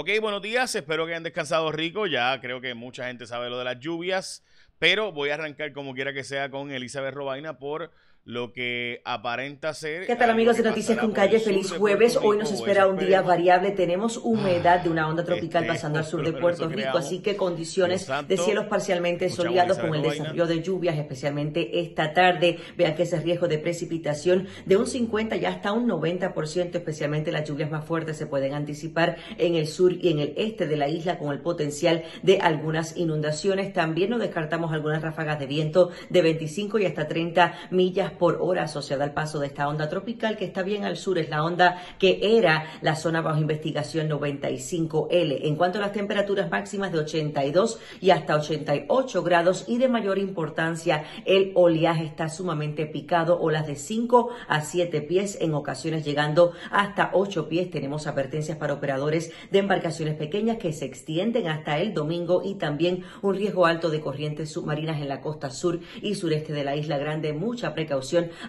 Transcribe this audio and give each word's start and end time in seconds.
Ok, 0.00 0.10
buenos 0.20 0.40
días, 0.40 0.72
espero 0.76 1.06
que 1.06 1.10
hayan 1.10 1.24
descansado 1.24 1.72
rico. 1.72 2.06
Ya 2.06 2.40
creo 2.40 2.60
que 2.60 2.72
mucha 2.74 3.08
gente 3.08 3.26
sabe 3.26 3.50
lo 3.50 3.58
de 3.58 3.64
las 3.64 3.80
lluvias, 3.80 4.44
pero 4.78 5.10
voy 5.10 5.30
a 5.30 5.34
arrancar 5.34 5.72
como 5.72 5.92
quiera 5.92 6.12
que 6.12 6.22
sea 6.22 6.52
con 6.52 6.70
Elizabeth 6.70 7.12
Robaina 7.12 7.58
por 7.58 7.90
lo 8.24 8.52
que 8.52 9.00
aparenta 9.06 9.72
ser. 9.72 10.06
¿Qué 10.06 10.14
tal 10.14 10.28
amigos 10.28 10.58
de 10.58 10.62
Noticias 10.62 10.98
con 10.98 11.12
Calle? 11.12 11.40
Feliz 11.40 11.72
jueves. 11.72 12.18
Hoy 12.22 12.36
nos 12.36 12.52
espera 12.52 12.86
un 12.86 12.98
día 12.98 13.22
variable. 13.22 13.70
Tenemos 13.70 14.18
humedad 14.18 14.80
de 14.80 14.90
una 14.90 15.08
onda 15.08 15.24
tropical 15.24 15.62
este, 15.62 15.74
pasando 15.74 15.98
al 15.98 16.04
sur 16.04 16.22
de 16.22 16.34
Puerto 16.34 16.68
Rico, 16.68 16.98
así 16.98 17.20
que 17.20 17.36
condiciones 17.36 18.06
de 18.28 18.36
cielos 18.36 18.66
parcialmente 18.66 19.30
soleados 19.30 19.78
con 19.78 19.94
el 19.94 20.02
desarrollo 20.02 20.46
de 20.46 20.62
lluvias, 20.62 20.98
especialmente 20.98 21.80
esta 21.80 22.12
tarde. 22.12 22.58
Vean 22.76 22.94
que 22.94 23.04
ese 23.04 23.18
riesgo 23.18 23.48
de 23.48 23.58
precipitación 23.58 24.46
de 24.66 24.76
un 24.76 24.86
50 24.86 25.36
y 25.36 25.46
hasta 25.46 25.72
un 25.72 25.88
90%, 25.88 26.74
especialmente 26.74 27.32
las 27.32 27.48
lluvias 27.48 27.70
más 27.70 27.86
fuertes 27.86 28.18
se 28.18 28.26
pueden 28.26 28.52
anticipar 28.52 29.16
en 29.38 29.54
el 29.54 29.66
sur 29.66 29.92
y 29.92 30.10
en 30.10 30.18
el 30.18 30.34
este 30.36 30.66
de 30.66 30.76
la 30.76 30.88
isla 30.88 31.18
con 31.18 31.32
el 31.32 31.40
potencial 31.40 32.04
de 32.22 32.40
algunas 32.40 32.94
inundaciones. 32.96 33.72
También 33.72 34.10
nos 34.10 34.20
descartamos 34.20 34.70
algunas 34.72 35.00
ráfagas 35.00 35.38
de 35.38 35.46
viento 35.46 35.90
de 36.10 36.20
25 36.20 36.78
y 36.78 36.84
hasta 36.84 37.08
30 37.08 37.54
millas 37.70 38.07
por 38.12 38.38
hora 38.40 38.64
asociada 38.64 39.04
al 39.04 39.12
paso 39.12 39.38
de 39.38 39.46
esta 39.48 39.68
onda 39.68 39.88
tropical 39.88 40.36
que 40.36 40.44
está 40.44 40.62
bien 40.62 40.84
al 40.84 40.96
sur, 40.96 41.18
es 41.18 41.28
la 41.28 41.44
onda 41.44 41.82
que 41.98 42.38
era 42.38 42.66
la 42.82 42.96
zona 42.96 43.20
bajo 43.20 43.40
investigación 43.40 44.08
95L. 44.08 45.40
En 45.42 45.56
cuanto 45.56 45.78
a 45.78 45.82
las 45.82 45.92
temperaturas 45.92 46.50
máximas 46.50 46.92
de 46.92 46.98
82 46.98 47.78
y 48.00 48.10
hasta 48.10 48.36
88 48.36 49.22
grados 49.22 49.64
y 49.68 49.78
de 49.78 49.88
mayor 49.88 50.18
importancia, 50.18 51.04
el 51.24 51.52
oleaje 51.54 52.04
está 52.04 52.28
sumamente 52.28 52.86
picado, 52.86 53.40
olas 53.40 53.66
de 53.66 53.76
5 53.76 54.30
a 54.48 54.60
7 54.60 55.00
pies, 55.02 55.38
en 55.40 55.54
ocasiones 55.54 56.04
llegando 56.04 56.52
hasta 56.70 57.10
8 57.12 57.48
pies. 57.48 57.70
Tenemos 57.70 58.06
advertencias 58.06 58.58
para 58.58 58.74
operadores 58.74 59.32
de 59.50 59.58
embarcaciones 59.58 60.14
pequeñas 60.14 60.58
que 60.58 60.72
se 60.72 60.84
extienden 60.84 61.48
hasta 61.48 61.78
el 61.78 61.94
domingo 61.94 62.42
y 62.44 62.54
también 62.54 63.04
un 63.22 63.34
riesgo 63.34 63.66
alto 63.66 63.90
de 63.90 64.00
corrientes 64.00 64.50
submarinas 64.50 65.00
en 65.00 65.08
la 65.08 65.20
costa 65.20 65.50
sur 65.50 65.80
y 66.02 66.14
sureste 66.14 66.52
de 66.52 66.64
la 66.64 66.76
isla 66.76 66.98
grande. 66.98 67.32
Mucha 67.32 67.74
precaución 67.74 67.97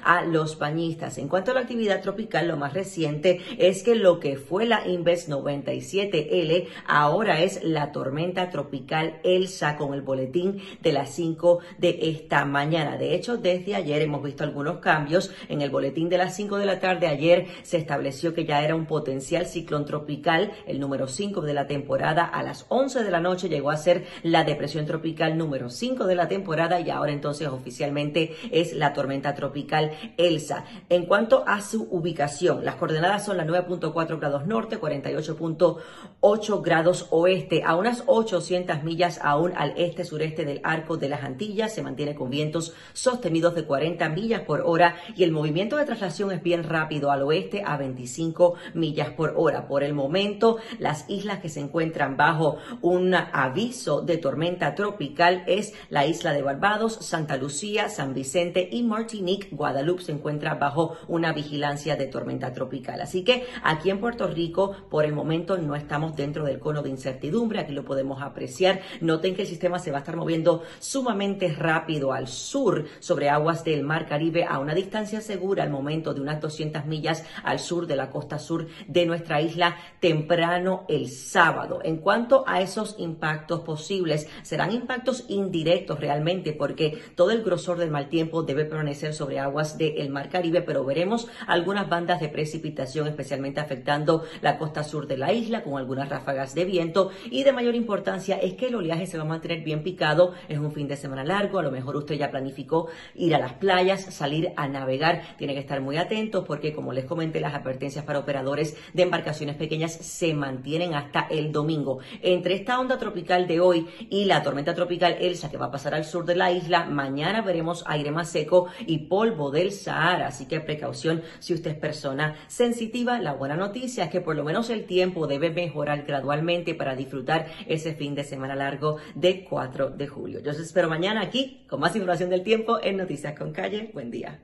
a 0.03 0.23
los 0.23 0.58
bañistas. 0.58 1.17
En 1.17 1.28
cuanto 1.28 1.52
a 1.52 1.53
la 1.53 1.61
actividad 1.61 2.02
tropical, 2.02 2.47
lo 2.47 2.58
más 2.58 2.73
reciente 2.73 3.42
es 3.58 3.83
que 3.83 3.95
lo 3.95 4.19
que 4.19 4.38
fue 4.38 4.66
la 4.66 4.88
Inves 4.88 5.30
97L 5.30 6.67
ahora 6.88 7.41
es 7.41 7.64
la 7.64 7.91
tormenta 7.91 8.50
tropical 8.50 9.19
Elsa 9.23 9.75
con 9.75 9.94
el 9.94 10.02
boletín 10.02 10.61
de 10.81 10.91
las 10.91 11.09
5 11.11 11.59
de 11.78 12.00
esta 12.02 12.45
mañana. 12.45 12.97
De 12.97 13.16
hecho, 13.16 13.38
desde 13.38 13.75
ayer 13.75 14.02
hemos 14.02 14.23
visto 14.23 14.44
algunos 14.44 14.80
cambios. 14.80 15.31
En 15.47 15.61
el 15.61 15.69
boletín 15.69 16.09
de 16.09 16.17
las 16.17 16.36
5 16.36 16.58
de 16.58 16.66
la 16.66 16.80
tarde 16.80 17.08
ayer 17.08 17.47
se 17.63 17.78
estableció 17.78 18.34
que 18.34 18.45
ya 18.45 18.63
era 18.63 18.75
un 18.75 18.86
potencial 18.86 19.45
ciclón 19.45 19.86
tropical, 19.86 20.52
el 20.67 20.80
número 20.80 21.08
5 21.08 21.41
de 21.41 21.53
la 21.53 21.67
temporada. 21.67 22.25
A 22.25 22.44
las 22.44 22.66
11 22.69 23.03
de 23.03 23.11
la 23.11 23.19
noche 23.19 23.50
llegó 23.50 23.72
a 23.72 23.78
ser 23.78 24.06
la 24.23 24.44
depresión 24.44 24.86
tropical 24.86 25.38
número 25.38 25.69
5 25.69 26.06
de 26.06 26.16
la 26.16 26.28
temporada 26.28 26.80
y 26.80 26.89
ahora 26.89 27.11
entonces 27.11 27.47
oficialmente 27.47 28.36
es 28.52 28.73
la 28.73 28.94
tormenta 28.94 29.34
tropical 29.36 29.39
tropical 29.40 29.92
Elsa. 30.18 30.66
En 30.90 31.06
cuanto 31.06 31.44
a 31.48 31.62
su 31.62 31.88
ubicación, 31.90 32.66
las 32.66 32.76
coordenadas 32.76 33.26
son 33.26 33.38
las 33.38 33.48
9.4 33.48 34.20
grados 34.20 34.46
norte, 34.46 34.80
48.8 34.80 36.62
grados 36.62 37.08
oeste, 37.09 37.64
a 37.64 37.76
unas 37.76 38.04
800 38.06 38.84
millas 38.84 39.20
aún 39.23 39.54
al 39.56 39.73
este-sureste 39.78 40.44
del 40.44 40.59
arco 40.64 40.98
de 40.98 41.08
las 41.08 41.23
Antillas. 41.23 41.73
Se 41.73 41.81
mantiene 41.81 42.16
con 42.16 42.30
vientos 42.30 42.73
sostenidos 42.92 43.56
de 43.56 43.64
40 43.64 44.09
millas 44.09 44.42
por 44.42 44.62
hora 44.66 44.98
y 45.16 45.23
el 45.23 45.31
movimiento 45.31 45.78
de 45.78 45.86
traslación 45.86 46.31
es 46.31 46.44
bien 46.44 46.64
rápido 46.64 47.12
al 47.12 47.24
oeste 47.24 47.64
a 47.66 47.78
25 47.78 48.56
millas 48.74 49.12
por 49.12 49.36
hora. 49.38 49.68
Por 49.68 49.84
el 49.84 49.94
momento, 49.94 50.58
las 50.80 51.09
islas 51.09 51.40
que 51.40 51.48
se 51.48 51.62
encuentran 51.62 52.18
bajo 52.18 52.58
un 52.81 53.14
aviso 53.14 54.02
de 54.02 54.18
tormenta 54.18 54.76
tropical 54.76 55.44
es 55.47 55.74
la 55.90 56.06
isla 56.06 56.34
de 56.34 56.42
Barbados, 56.42 56.97
Santa 57.02 57.38
Lucía, 57.38 57.88
San 57.88 58.13
Vicente 58.13 58.68
y 58.69 58.84
Martinique 58.84 59.28
Guadalupe 59.51 60.03
se 60.03 60.12
encuentra 60.12 60.56
bajo 60.56 60.97
una 61.07 61.34
vigilancia 61.34 61.95
de 61.95 62.07
tormenta 62.07 62.53
tropical. 62.53 63.01
Así 63.01 63.23
que 63.23 63.45
aquí 63.63 63.90
en 63.90 64.00
Puerto 64.00 64.28
Rico, 64.28 64.75
por 64.90 65.06
el 65.06 65.13
momento, 65.13 65.57
no 65.57 65.75
estamos 65.75 66.16
dentro 66.16 66.45
del 66.45 66.59
cono 66.59 66.81
de 66.81 66.90
incertidumbre. 66.90 67.59
Aquí 67.59 67.73
lo 67.73 67.84
podemos 67.84 68.22
apreciar. 68.22 68.81
Noten 69.01 69.35
que 69.35 69.44
el 69.44 69.47
sistema 69.47 69.79
se 69.79 69.91
va 69.91 69.97
a 69.97 70.00
estar 70.00 70.16
moviendo 70.16 70.63
sumamente 70.79 71.53
rápido 71.53 72.13
al 72.13 72.28
sur 72.28 72.85
sobre 73.00 73.29
aguas 73.29 73.63
del 73.63 73.84
Mar 73.84 74.07
Caribe 74.07 74.45
a 74.45 74.59
una 74.59 74.73
distancia 74.73 75.22
segura 75.22 75.63
al 75.63 75.69
momento 75.69 76.13
de 76.13 76.22
unas 76.22 76.41
200 76.41 76.85
millas 76.85 77.23
al 77.44 77.59
sur 77.59 77.88
de 77.88 77.95
la 77.95 78.09
costa 78.09 78.39
sur 78.39 78.68
de 78.88 79.06
nuestra 79.06 79.41
isla 79.41 79.78
temprano 80.00 80.85
el 80.88 81.09
sábado. 81.09 81.79
En 81.84 81.97
cuanto 81.97 82.44
a 82.47 82.62
esos 82.62 82.95
impactos 82.97 83.62
posibles, 83.62 84.28
serán 84.44 84.72
impactos 84.72 85.25
indirectos 85.28 86.00
realmente 86.00 86.53
porque 86.53 87.00
todo 87.16 87.31
el 87.31 87.44
grosor 87.44 87.78
del 87.78 87.91
mal 87.91 88.09
tiempo 88.09 88.44
debe 88.44 88.66
permanecer 88.66 89.13
sobre 89.19 89.38
aguas 89.38 89.78
del 89.78 90.09
Mar 90.09 90.30
Caribe, 90.30 90.62
pero 90.62 90.85
veremos 90.85 91.28
algunas 91.46 91.90
bandas 91.90 92.22
de 92.22 92.30
precipitación, 92.30 93.06
especialmente 93.06 93.59
afectando 93.59 94.24
la 94.41 94.57
costa 94.57 94.81
sur 94.84 95.07
de 95.07 95.18
la 95.18 95.34
isla, 95.34 95.62
con 95.62 95.78
algunas 95.78 96.07
ráfagas 96.07 96.56
de 96.56 96.63
viento. 96.63 97.12
Y 97.30 97.44
de 97.44 97.52
mayor 97.52 97.75
importancia 97.75 98.38
es 98.38 98.53
que 98.53 98.68
el 98.68 98.75
oleaje 98.75 99.07
se 99.07 99.18
va 99.18 99.24
a 99.24 99.28
mantener 99.28 99.62
bien 99.62 99.84
picado. 99.84 100.34
Es 100.47 100.57
un 100.57 100.72
fin 100.72 100.88
de 100.88 100.96
semana 100.96 101.25
largo, 101.25 101.59
a 101.59 101.63
lo 101.63 101.69
mejor 101.69 101.97
usted 101.97 102.16
ya 102.16 102.31
planificó 102.31 102.88
ir 103.13 103.35
a 103.35 103.40
las 103.40 103.53
playas, 103.56 104.06
salir 104.06 104.53
a 104.56 104.69
navegar. 104.69 105.36
Tiene 105.38 105.53
que 105.53 105.59
estar 105.59 105.81
muy 105.81 105.97
atento 105.97 106.46
porque, 106.46 106.74
como 106.74 106.94
les 106.94 107.03
comenté, 107.03 107.41
las 107.41 107.53
advertencias 107.53 108.06
para 108.06 108.19
operadores 108.19 108.78
de 108.94 109.03
embarcaciones 109.03 109.57
pequeñas 109.57 109.91
se 109.91 110.34
mantienen 110.34 110.94
hasta 110.94 111.28
el 111.30 111.51
domingo. 111.51 112.00
Entre 112.22 112.56
esta 112.56 112.80
onda 112.80 112.97
tropical 112.97 113.47
de 113.47 113.59
hoy 113.59 113.86
y 114.09 114.24
la 114.25 114.41
tormenta 114.44 114.74
tropical 114.74 115.18
Elsa 115.19 115.51
que 115.51 115.57
va 115.57 115.66
a 115.66 115.72
pasar 115.72 115.94
al 115.94 116.06
sur 116.06 116.24
de 116.24 116.38
la 116.38 116.53
isla, 116.53 116.86
mañana 116.86 117.41
veremos 117.41 117.84
aire 117.86 118.12
más 118.12 118.30
seco 118.30 118.68
y 118.88 119.09
polvo 119.09 119.52
del 119.52 119.72
Sahara, 119.72 120.28
así 120.28 120.46
que 120.46 120.62
precaución 120.62 121.24
si 121.40 121.53
usted 121.53 121.72
es 121.72 121.78
persona 121.78 122.36
sensitiva. 122.47 123.20
La 123.20 123.34
buena 123.34 123.58
noticia 123.58 124.06
es 124.06 124.12
que 124.12 124.22
por 124.22 124.36
lo 124.36 124.44
menos 124.44 124.70
el 124.70 124.86
tiempo 124.86 125.28
debe 125.28 125.50
mejorar 125.50 126.03
gradualmente 126.03 126.75
para 126.75 126.96
disfrutar 126.96 127.48
ese 127.68 127.96
fin 127.96 128.16
de 128.16 128.24
semana 128.24 128.56
largo 128.56 128.98
de 129.16 129.44
4 129.44 129.90
de 129.90 130.08
julio. 130.08 130.40
Yo 130.40 130.52
os 130.52 130.59
espero 130.59 130.88
mañana 130.88 131.22
aquí 131.22 131.66
con 131.68 131.80
más 131.80 131.96
información 131.96 132.30
del 132.30 132.44
tiempo 132.44 132.80
en 132.81 132.98
Noticias 132.98 133.38
con 133.38 133.52
Calle. 133.52 133.90
Buen 133.94 134.12
día. 134.12 134.40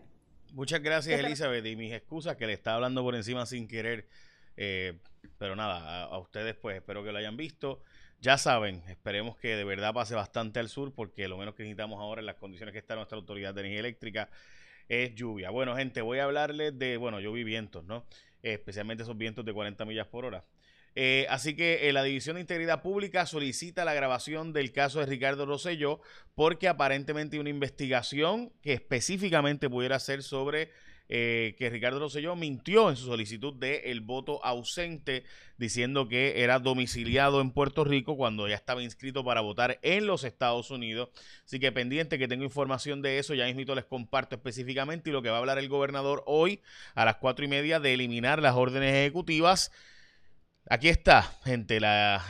Muchas 0.54 0.82
gracias 0.82 1.20
Elizabeth 1.20 1.66
y 1.66 1.76
mis 1.76 1.94
excusas 1.94 2.38
que 2.38 2.48
le 2.48 2.54
estaba 2.54 2.78
hablando 2.78 3.04
por 3.04 3.16
encima 3.16 3.46
sin 3.46 3.68
querer. 3.68 4.08
Eh, 4.58 5.00
pero 5.38 5.56
nada, 5.56 6.04
a, 6.04 6.18
ustedes 6.18 6.56
pues 6.56 6.78
espero 6.78 7.04
que 7.04 7.12
lo 7.12 7.18
hayan 7.18 7.38
visto. 7.38 7.82
Ya 8.22 8.38
saben, 8.38 8.84
esperemos 8.88 9.38
que 9.38 9.56
de 9.56 9.64
verdad 9.64 9.94
pase 9.94 10.16
bastante 10.16 10.60
al 10.60 10.70
sur 10.70 10.94
porque 10.94 11.28
lo 11.28 11.38
menos 11.38 11.56
que 11.56 11.64
necesitamos 11.64 12.00
ahora 12.00 12.22
en 12.22 12.26
las 12.26 12.36
condiciones 12.36 12.74
que 12.74 12.80
está 12.80 12.96
nuestra 12.96 13.18
autoridad 13.18 13.54
de 13.54 13.62
energía 13.62 13.80
eléctrica 13.82 14.30
es 14.88 15.14
lluvia. 15.16 15.50
Bueno, 15.50 15.76
gente, 15.76 16.02
voy 16.02 16.20
a 16.20 16.26
hablarles 16.26 16.78
de, 16.78 16.98
bueno, 16.98 17.20
yo 17.20 17.32
vi 17.34 17.44
vientos, 17.44 17.84
¿no? 17.86 18.06
especialmente 18.54 19.04
esos 19.04 19.18
vientos 19.18 19.44
de 19.46 19.54
40 19.54 19.86
millas 19.86 20.08
por 20.08 20.26
hora. 20.26 20.46
Eh, 20.98 21.26
así 21.30 21.56
que 21.56 21.90
eh, 21.90 21.94
la 21.94 22.04
División 22.04 22.36
de 22.36 22.42
Integridad 22.42 22.82
Pública 22.82 23.26
solicita 23.26 23.84
la 23.84 23.94
grabación 23.94 24.54
del 24.54 24.72
caso 24.72 25.00
de 25.02 25.06
Ricardo 25.06 25.46
Rosselló 25.46 26.00
porque 26.36 26.70
aparentemente 26.70 27.36
hay 27.36 27.42
una 27.42 27.50
investigación 27.50 28.54
que 28.62 28.74
específicamente 28.74 29.70
pudiera 29.70 30.00
ser 30.00 30.24
sobre 30.24 30.72
eh, 31.08 31.56
que 31.60 31.70
Ricardo 31.70 32.00
Rosselló 32.00 32.36
mintió 32.36 32.90
en 32.90 32.96
su 32.96 33.06
solicitud 33.06 33.54
de 33.54 33.92
el 33.92 34.02
voto 34.02 34.44
ausente, 34.44 35.24
diciendo 35.58 36.08
que 36.08 36.42
era 36.42 36.58
domiciliado 36.60 37.42
en 37.42 37.52
Puerto 37.52 37.84
Rico 37.84 38.18
cuando 38.18 38.48
ya 38.48 38.56
estaba 38.56 38.82
inscrito 38.82 39.24
para 39.24 39.42
votar 39.42 39.78
en 39.84 40.08
los 40.08 40.24
Estados 40.24 40.72
Unidos. 40.72 41.10
Así 41.46 41.60
que 41.60 41.72
pendiente 41.72 42.18
que 42.18 42.28
tengo 42.28 42.44
información 42.44 43.04
de 43.04 43.20
eso, 43.20 43.36
ya 43.36 43.46
mismo 43.46 43.76
les 43.76 43.86
comparto 43.86 44.36
específicamente 44.36 45.10
y 45.10 45.14
lo 45.14 45.22
que 45.22 45.30
va 45.30 45.36
a 45.36 45.40
hablar 45.40 45.60
el 45.60 45.70
gobernador 45.70 46.24
hoy 46.26 46.62
a 46.96 47.06
las 47.06 47.18
cuatro 47.18 47.46
y 47.46 47.48
media 47.48 47.80
de 47.80 47.94
eliminar 47.94 48.42
las 48.42 48.56
órdenes 48.56 48.94
ejecutivas. 48.94 49.72
Aquí 50.68 50.90
está, 50.90 51.22
gente, 51.44 51.78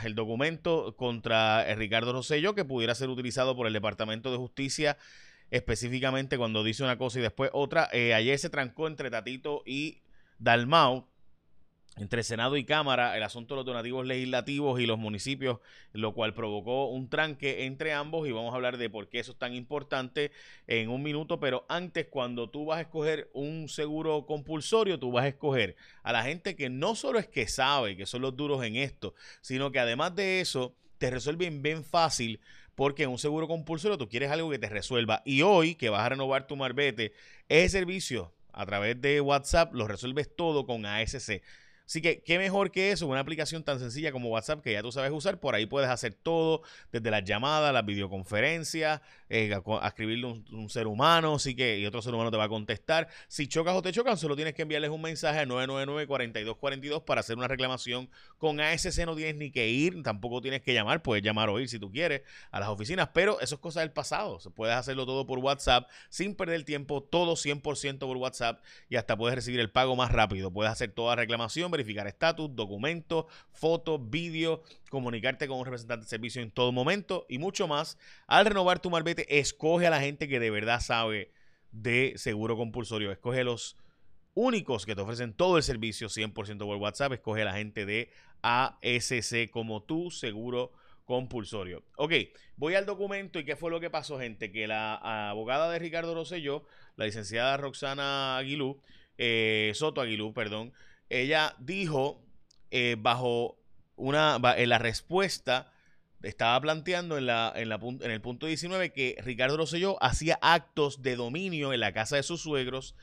el 0.04 0.14
documento 0.14 0.94
contra 0.96 1.74
Ricardo 1.74 2.12
Rosselló 2.12 2.54
que 2.54 2.66
pudiera 2.66 2.94
ser 2.94 3.08
utilizado 3.08 3.56
por 3.56 3.66
el 3.66 3.72
Departamento 3.72 4.30
de 4.30 4.36
Justicia 4.36 4.98
específicamente 5.50 6.38
cuando 6.38 6.64
dice 6.64 6.82
una 6.82 6.98
cosa 6.98 7.18
y 7.18 7.22
después 7.22 7.50
otra. 7.52 7.88
Eh, 7.92 8.14
ayer 8.14 8.38
se 8.38 8.50
trancó 8.50 8.86
entre 8.86 9.10
Tatito 9.10 9.62
y 9.66 10.02
Dalmau, 10.38 11.06
entre 11.98 12.22
Senado 12.22 12.58
y 12.58 12.64
Cámara, 12.64 13.16
el 13.16 13.22
asunto 13.22 13.54
de 13.54 13.60
los 13.60 13.66
donativos 13.66 14.06
legislativos 14.06 14.78
y 14.80 14.86
los 14.86 14.98
municipios, 14.98 15.60
lo 15.92 16.12
cual 16.12 16.34
provocó 16.34 16.88
un 16.88 17.08
tranque 17.08 17.64
entre 17.64 17.94
ambos 17.94 18.28
y 18.28 18.32
vamos 18.32 18.52
a 18.52 18.56
hablar 18.56 18.76
de 18.76 18.90
por 18.90 19.08
qué 19.08 19.20
eso 19.20 19.32
es 19.32 19.38
tan 19.38 19.54
importante 19.54 20.30
en 20.66 20.90
un 20.90 21.02
minuto, 21.02 21.40
pero 21.40 21.64
antes 21.70 22.06
cuando 22.08 22.50
tú 22.50 22.66
vas 22.66 22.78
a 22.78 22.82
escoger 22.82 23.30
un 23.32 23.70
seguro 23.70 24.26
compulsorio, 24.26 24.98
tú 24.98 25.10
vas 25.10 25.24
a 25.24 25.28
escoger 25.28 25.76
a 26.02 26.12
la 26.12 26.22
gente 26.22 26.54
que 26.54 26.68
no 26.68 26.94
solo 26.94 27.18
es 27.18 27.28
que 27.28 27.48
sabe 27.48 27.96
que 27.96 28.04
son 28.04 28.20
los 28.20 28.36
duros 28.36 28.62
en 28.62 28.76
esto, 28.76 29.14
sino 29.40 29.72
que 29.72 29.78
además 29.78 30.14
de 30.14 30.40
eso 30.40 30.76
te 30.98 31.10
resuelven 31.10 31.62
bien 31.62 31.82
fácil 31.82 32.40
porque 32.76 33.02
en 33.02 33.10
un 33.10 33.18
seguro 33.18 33.48
compulsorio 33.48 33.98
tú 33.98 34.08
quieres 34.08 34.30
algo 34.30 34.50
que 34.50 34.60
te 34.60 34.68
resuelva. 34.68 35.22
Y 35.24 35.42
hoy 35.42 35.74
que 35.74 35.88
vas 35.88 36.02
a 36.02 36.10
renovar 36.10 36.46
tu 36.46 36.54
marbete, 36.54 37.12
ese 37.48 37.70
servicio 37.70 38.32
a 38.52 38.64
través 38.64 39.00
de 39.00 39.20
WhatsApp 39.20 39.74
lo 39.74 39.88
resuelves 39.88 40.34
todo 40.36 40.64
con 40.66 40.86
ASC. 40.86 41.42
Así 41.86 42.02
que, 42.02 42.20
¿qué 42.22 42.38
mejor 42.38 42.72
que 42.72 42.90
eso? 42.90 43.06
Una 43.06 43.20
aplicación 43.20 43.62
tan 43.62 43.78
sencilla 43.78 44.10
como 44.10 44.28
WhatsApp 44.28 44.60
que 44.60 44.72
ya 44.72 44.82
tú 44.82 44.90
sabes 44.90 45.12
usar. 45.12 45.38
Por 45.38 45.54
ahí 45.54 45.66
puedes 45.66 45.88
hacer 45.88 46.14
todo, 46.14 46.62
desde 46.90 47.10
las 47.10 47.24
llamadas, 47.24 47.72
las 47.72 47.86
videoconferencias, 47.86 49.00
eh, 49.28 49.54
a, 49.54 49.86
escribirle 49.88 50.26
un, 50.26 50.68
ser 50.68 50.86
humano, 50.86 51.34
así 51.34 51.54
que, 51.54 51.78
y 51.78 51.86
otro 51.86 52.02
ser 52.02 52.14
humano 52.14 52.30
te 52.30 52.36
va 52.36 52.44
a 52.44 52.48
contestar. 52.48 53.08
Si 53.28 53.46
chocas 53.46 53.74
o 53.74 53.82
te 53.82 53.92
chocan, 53.92 54.16
solo 54.16 54.36
tienes 54.36 54.54
que 54.54 54.62
enviarles 54.62 54.90
un 54.90 55.02
mensaje 55.02 55.40
al 55.40 55.48
999-4242 55.48 57.04
para 57.04 57.20
hacer 57.20 57.36
una 57.36 57.48
reclamación. 57.48 58.08
Con 58.38 58.60
ASC 58.60 59.04
no 59.06 59.14
tienes 59.16 59.36
ni 59.36 59.50
que 59.50 59.68
ir, 59.68 60.02
tampoco 60.02 60.40
tienes 60.40 60.62
que 60.62 60.74
llamar, 60.74 61.02
puedes 61.02 61.24
llamar 61.24 61.48
o 61.48 61.60
ir 61.60 61.68
si 61.68 61.78
tú 61.78 61.90
quieres 61.90 62.22
a 62.50 62.60
las 62.60 62.68
oficinas, 62.68 63.10
pero 63.12 63.40
eso 63.40 63.56
es 63.56 63.60
cosa 63.60 63.80
del 63.80 63.90
pasado. 63.90 64.38
Puedes 64.54 64.76
hacerlo 64.76 65.06
todo 65.06 65.26
por 65.26 65.38
WhatsApp 65.38 65.88
sin 66.08 66.34
perder 66.34 66.64
tiempo, 66.64 67.02
todo 67.02 67.34
100% 67.34 67.98
por 67.98 68.16
WhatsApp 68.16 68.62
y 68.88 68.96
hasta 68.96 69.16
puedes 69.16 69.34
recibir 69.34 69.60
el 69.60 69.70
pago 69.70 69.96
más 69.96 70.12
rápido. 70.12 70.50
Puedes 70.50 70.72
hacer 70.72 70.92
toda 70.92 71.16
reclamación, 71.16 71.70
verificar 71.70 72.06
estatus, 72.06 72.54
documentos, 72.54 73.26
fotos, 73.52 74.00
vídeos, 74.10 74.60
comunicarte 74.90 75.48
con 75.48 75.58
un 75.58 75.64
representante 75.64 76.04
de 76.04 76.10
servicio 76.10 76.42
en 76.42 76.50
todo 76.50 76.72
momento 76.72 77.26
y 77.28 77.38
mucho 77.38 77.66
más. 77.66 77.98
Al 78.26 78.46
renovar 78.46 78.78
tu 78.78 78.90
marbete, 78.90 79.15
escoge 79.28 79.86
a 79.86 79.90
la 79.90 80.00
gente 80.00 80.28
que 80.28 80.40
de 80.40 80.50
verdad 80.50 80.80
sabe 80.80 81.32
de 81.72 82.14
seguro 82.16 82.56
compulsorio. 82.56 83.12
Escoge 83.12 83.44
los 83.44 83.76
únicos 84.34 84.86
que 84.86 84.94
te 84.94 85.00
ofrecen 85.00 85.32
todo 85.32 85.56
el 85.56 85.62
servicio 85.62 86.08
100% 86.08 86.58
por 86.58 86.76
WhatsApp. 86.76 87.12
Escoge 87.12 87.42
a 87.42 87.46
la 87.46 87.54
gente 87.54 87.86
de 87.86 88.10
ASC 88.42 89.50
como 89.50 89.82
tú, 89.82 90.10
seguro 90.10 90.72
compulsorio. 91.04 91.84
Ok, 91.96 92.12
voy 92.56 92.74
al 92.74 92.84
documento 92.84 93.38
y 93.38 93.44
qué 93.44 93.56
fue 93.56 93.70
lo 93.70 93.80
que 93.80 93.90
pasó, 93.90 94.18
gente. 94.18 94.52
Que 94.52 94.66
la 94.66 94.94
abogada 95.30 95.70
de 95.70 95.78
Ricardo 95.78 96.14
Rosselló, 96.14 96.64
la 96.96 97.06
licenciada 97.06 97.56
Roxana 97.56 98.36
Aguilú, 98.36 98.80
eh, 99.16 99.72
Soto 99.74 100.00
Aguilú, 100.00 100.34
perdón, 100.34 100.72
ella 101.08 101.54
dijo 101.58 102.20
eh, 102.70 102.96
bajo 102.98 103.58
una, 103.94 104.38
en 104.56 104.68
la 104.68 104.78
respuesta, 104.78 105.72
estaba 106.26 106.60
planteando 106.60 107.18
en, 107.18 107.26
la, 107.26 107.52
en, 107.54 107.68
la, 107.68 107.76
en 107.76 108.10
el 108.10 108.20
punto 108.20 108.46
19 108.46 108.92
que 108.92 109.16
Ricardo 109.22 109.56
Rosselló 109.56 110.02
hacía 110.02 110.38
actos 110.42 111.02
de 111.02 111.16
dominio 111.16 111.72
en 111.72 111.80
la 111.80 111.92
casa 111.92 112.16
de 112.16 112.22
sus 112.22 112.42
suegros, 112.42 112.94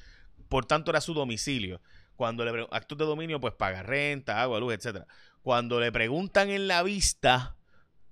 por 0.49 0.65
tanto 0.65 0.91
era 0.91 1.01
su 1.01 1.13
domicilio. 1.13 1.81
Cuando 2.15 2.45
le 2.45 2.67
actos 2.71 2.97
de 2.97 3.05
dominio, 3.05 3.39
pues 3.39 3.53
paga 3.53 3.81
renta, 3.81 4.41
agua, 4.41 4.59
luz, 4.59 4.73
etcétera. 4.73 5.07
Cuando 5.41 5.79
le 5.79 5.91
preguntan 5.91 6.49
en 6.49 6.67
la 6.67 6.83
vista 6.83 7.55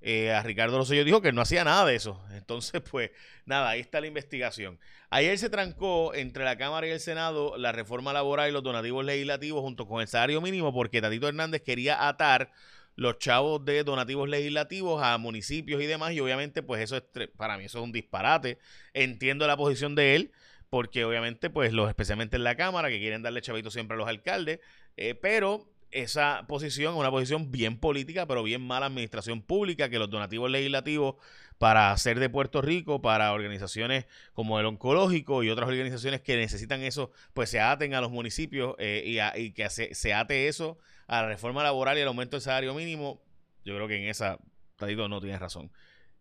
eh, 0.03 0.31
a 0.31 0.41
Ricardo 0.41 0.79
Rosselló 0.79 1.05
dijo 1.05 1.21
que 1.21 1.31
no 1.31 1.41
hacía 1.41 1.63
nada 1.63 1.85
de 1.85 1.95
eso. 1.95 2.23
Entonces, 2.31 2.81
pues 2.91 3.11
nada, 3.45 3.69
ahí 3.69 3.79
está 3.79 4.01
la 4.01 4.07
investigación. 4.07 4.79
Ayer 5.09 5.37
se 5.37 5.49
trancó 5.49 6.13
entre 6.15 6.43
la 6.43 6.57
Cámara 6.57 6.87
y 6.87 6.91
el 6.91 6.99
Senado 6.99 7.57
la 7.57 7.71
reforma 7.71 8.13
laboral 8.13 8.49
y 8.49 8.53
los 8.53 8.63
donativos 8.63 9.05
legislativos 9.05 9.61
junto 9.61 9.87
con 9.87 10.01
el 10.01 10.07
salario 10.07 10.41
mínimo 10.41 10.73
porque 10.73 11.01
Tatito 11.01 11.27
Hernández 11.27 11.61
quería 11.61 12.07
atar 12.07 12.51
los 12.95 13.17
chavos 13.19 13.63
de 13.65 13.83
donativos 13.83 14.29
legislativos 14.29 15.01
a 15.03 15.17
municipios 15.17 15.81
y 15.81 15.85
demás 15.85 16.13
y 16.13 16.19
obviamente 16.19 16.61
pues 16.63 16.81
eso 16.81 16.97
es 16.97 17.03
para 17.37 17.57
mí 17.57 17.65
eso 17.65 17.79
es 17.79 17.83
un 17.83 17.91
disparate. 17.91 18.57
Entiendo 18.93 19.47
la 19.47 19.57
posición 19.57 19.95
de 19.95 20.15
él 20.15 20.31
porque 20.69 21.03
obviamente 21.05 21.49
pues 21.49 21.73
los 21.73 21.89
especialmente 21.89 22.37
en 22.37 22.43
la 22.43 22.55
Cámara 22.55 22.89
que 22.89 22.99
quieren 22.99 23.21
darle 23.21 23.41
chavito 23.41 23.71
siempre 23.71 23.95
a 23.95 23.97
los 23.97 24.07
alcaldes, 24.07 24.59
eh, 24.97 25.15
pero 25.15 25.67
esa 25.91 26.45
posición, 26.47 26.95
una 26.95 27.11
posición 27.11 27.51
bien 27.51 27.77
política, 27.77 28.25
pero 28.25 28.43
bien 28.43 28.61
mala 28.61 28.85
administración 28.85 29.41
pública, 29.41 29.89
que 29.89 29.99
los 29.99 30.09
donativos 30.09 30.49
legislativos 30.49 31.15
para 31.57 31.91
hacer 31.91 32.19
de 32.19 32.29
Puerto 32.29 32.61
Rico, 32.61 33.01
para 33.01 33.33
organizaciones 33.33 34.05
como 34.33 34.59
el 34.59 34.65
Oncológico 34.65 35.43
y 35.43 35.49
otras 35.49 35.69
organizaciones 35.69 36.21
que 36.21 36.35
necesitan 36.35 36.81
eso, 36.81 37.11
pues 37.33 37.49
se 37.49 37.59
aten 37.59 37.93
a 37.93 38.01
los 38.01 38.09
municipios 38.09 38.75
eh, 38.79 39.31
y, 39.35 39.51
que 39.51 39.69
se, 39.69 40.13
ate 40.13 40.47
eso 40.47 40.79
a 41.11 41.23
la 41.23 41.27
reforma 41.27 41.61
laboral 41.61 41.97
y 41.97 42.01
al 42.01 42.07
aumento 42.07 42.37
del 42.37 42.41
salario 42.41 42.73
mínimo. 42.73 43.21
Yo 43.65 43.75
creo 43.75 43.85
que 43.85 43.97
en 43.97 44.07
esa, 44.07 44.39
Tatito 44.77 45.09
no 45.09 45.19
tiene 45.19 45.37
razón, 45.37 45.69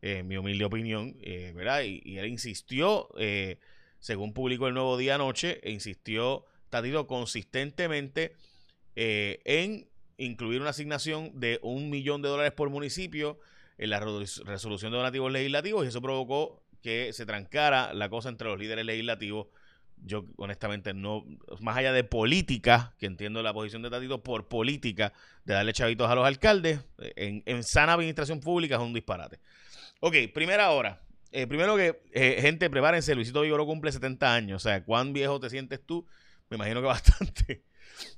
en 0.03 0.27
mi 0.27 0.37
humilde 0.37 0.65
opinión, 0.65 1.17
eh, 1.21 1.53
¿verdad? 1.55 1.83
Y, 1.85 2.19
él 2.19 2.27
insistió, 2.27 3.09
eh, 3.17 3.61
según 4.01 4.35
publicó 4.35 4.67
el 4.67 4.75
Nuevo 4.75 4.99
Día 4.99 5.15
anoche, 5.15 5.61
e 5.63 5.71
insistió 5.71 6.45
Tatito 6.71 7.07
consistentemente 7.07 8.35
eh, 8.97 9.41
en 9.45 9.89
incluir 10.19 10.61
una 10.61 10.71
asignación 10.71 11.39
de 11.39 11.61
un 11.63 11.89
millón 11.89 12.21
de 12.21 12.29
dólares 12.29 12.53
por 12.53 12.69
municipio 12.69 13.39
en 13.79 13.91
la 13.91 14.01
resolución 14.01 14.91
de 14.91 14.99
donativos 14.99 15.31
legislativos 15.31 15.85
y 15.85 15.89
eso 15.89 16.03
provocó 16.03 16.65
que 16.83 17.13
se 17.13 17.27
trancara 17.27 17.95
la 17.95 18.09
cosa 18.09 18.29
entre 18.29 18.49
los 18.49 18.59
líderes 18.59 18.85
legislativos. 18.85 19.47
Yo 20.05 20.25
honestamente 20.37 20.95
no, 20.95 21.25
más 21.61 21.77
allá 21.77 21.93
de 21.93 22.05
política, 22.05 22.95
que 22.99 23.07
entiendo 23.07 23.43
la 23.43 23.53
posición 23.53 23.83
de 23.83 23.91
Tatito, 23.91 24.23
por 24.23 24.49
política 24.49 25.13
de 25.45 25.55
darle 25.55 25.73
chavitos 25.73 26.11
a 26.11 26.15
los 26.15 26.27
alcaldes, 26.27 26.81
en, 26.99 27.63
sana 27.63 27.93
administración 27.93 28.41
pública 28.41 28.77
es 28.77 28.81
un 28.81 28.95
disparate. 28.95 29.41
Ok, 30.01 30.15
primera 30.33 30.71
hora. 30.71 31.03
Eh, 31.33 31.47
primero 31.47 31.77
que, 31.77 32.03
eh, 32.13 32.39
gente, 32.41 32.71
prepárense, 32.71 33.15
Luisito 33.15 33.43
Vigoro 33.43 33.67
cumple 33.67 33.93
70 33.93 34.35
años, 34.35 34.65
o 34.65 34.69
sea, 34.69 34.83
¿cuán 34.85 35.13
viejo 35.13 35.39
te 35.39 35.49
sientes 35.49 35.81
tú? 35.85 36.07
Me 36.49 36.57
imagino 36.57 36.81
que 36.81 36.87
bastante. 36.89 37.63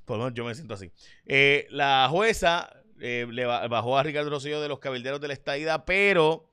Por 0.05 0.17
lo 0.17 0.25
menos 0.25 0.37
yo 0.37 0.45
me 0.45 0.55
siento 0.55 0.73
así. 0.73 0.91
Eh, 1.25 1.67
la 1.69 2.07
jueza 2.09 2.69
eh, 2.99 3.27
le 3.29 3.45
bajó 3.45 3.97
a 3.97 4.03
Ricardo 4.03 4.29
Rosselló 4.29 4.61
de 4.61 4.67
los 4.67 4.79
cabilderos 4.79 5.21
de 5.21 5.27
la 5.27 5.33
estadía, 5.33 5.85
pero 5.85 6.49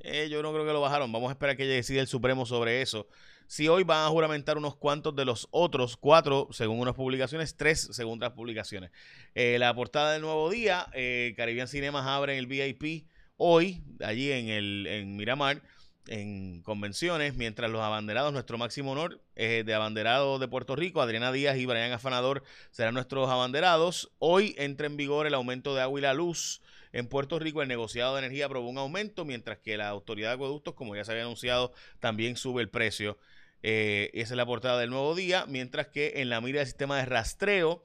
eh, 0.00 0.28
yo 0.30 0.42
no 0.42 0.52
creo 0.52 0.64
que 0.64 0.72
lo 0.72 0.80
bajaron. 0.80 1.10
Vamos 1.12 1.28
a 1.28 1.32
esperar 1.32 1.56
que 1.56 1.64
decida 1.64 2.00
el 2.00 2.06
Supremo 2.06 2.46
sobre 2.46 2.82
eso. 2.82 3.08
Si 3.54 3.68
hoy 3.68 3.84
van 3.84 4.04
a 4.04 4.08
juramentar 4.08 4.58
unos 4.58 4.74
cuantos 4.74 5.14
de 5.14 5.24
los 5.24 5.46
otros, 5.52 5.96
cuatro 5.96 6.48
según 6.50 6.80
unas 6.80 6.96
publicaciones, 6.96 7.56
tres 7.56 7.88
según 7.92 8.16
otras 8.16 8.32
publicaciones. 8.32 8.90
la 9.32 9.72
portada 9.76 10.12
del 10.12 10.22
nuevo 10.22 10.50
día, 10.50 10.88
Caribbean 11.36 11.68
Cinemas 11.68 12.04
abre 12.04 12.36
el 12.36 12.48
VIP 12.48 13.06
hoy, 13.36 13.84
allí 14.00 14.32
en, 14.32 14.48
el, 14.48 15.06
Miramar 15.06 15.62
en 16.08 16.62
convenciones, 16.62 17.36
mientras 17.36 17.70
los 17.70 17.80
abanderados, 17.80 18.32
nuestro 18.32 18.58
máximo 18.58 18.90
honor 18.90 19.20
eh, 19.36 19.62
de 19.64 19.72
abanderado 19.72 20.40
de 20.40 20.48
Puerto 20.48 20.74
Rico, 20.74 21.00
Adriana 21.00 21.30
Díaz 21.30 21.56
y 21.56 21.64
Brian 21.64 21.92
Afanador 21.92 22.42
serán 22.72 22.94
nuestros 22.94 23.30
abanderados. 23.30 24.10
Hoy 24.18 24.56
entra 24.58 24.88
en 24.88 24.96
vigor 24.96 25.28
el 25.28 25.34
aumento 25.34 25.76
de 25.76 25.82
agua 25.82 26.00
y 26.00 26.02
la 26.02 26.12
luz. 26.12 26.60
En 26.92 27.06
Puerto 27.06 27.38
Rico 27.38 27.62
el 27.62 27.68
negociado 27.68 28.14
de 28.14 28.20
energía 28.20 28.46
aprobó 28.46 28.68
un 28.68 28.78
aumento, 28.78 29.24
mientras 29.24 29.58
que 29.58 29.76
la 29.76 29.90
autoridad 29.90 30.30
de 30.30 30.34
acueductos, 30.34 30.74
como 30.74 30.96
ya 30.96 31.04
se 31.04 31.12
había 31.12 31.22
anunciado, 31.22 31.72
también 32.00 32.36
sube 32.36 32.60
el 32.60 32.68
precio. 32.68 33.16
Eh, 33.66 34.10
esa 34.12 34.34
es 34.34 34.36
la 34.36 34.44
portada 34.44 34.78
del 34.78 34.90
nuevo 34.90 35.14
día, 35.14 35.46
mientras 35.46 35.86
que 35.88 36.12
en 36.16 36.28
la 36.28 36.42
mira 36.42 36.58
del 36.58 36.66
sistema 36.66 36.98
de 36.98 37.06
rastreo 37.06 37.82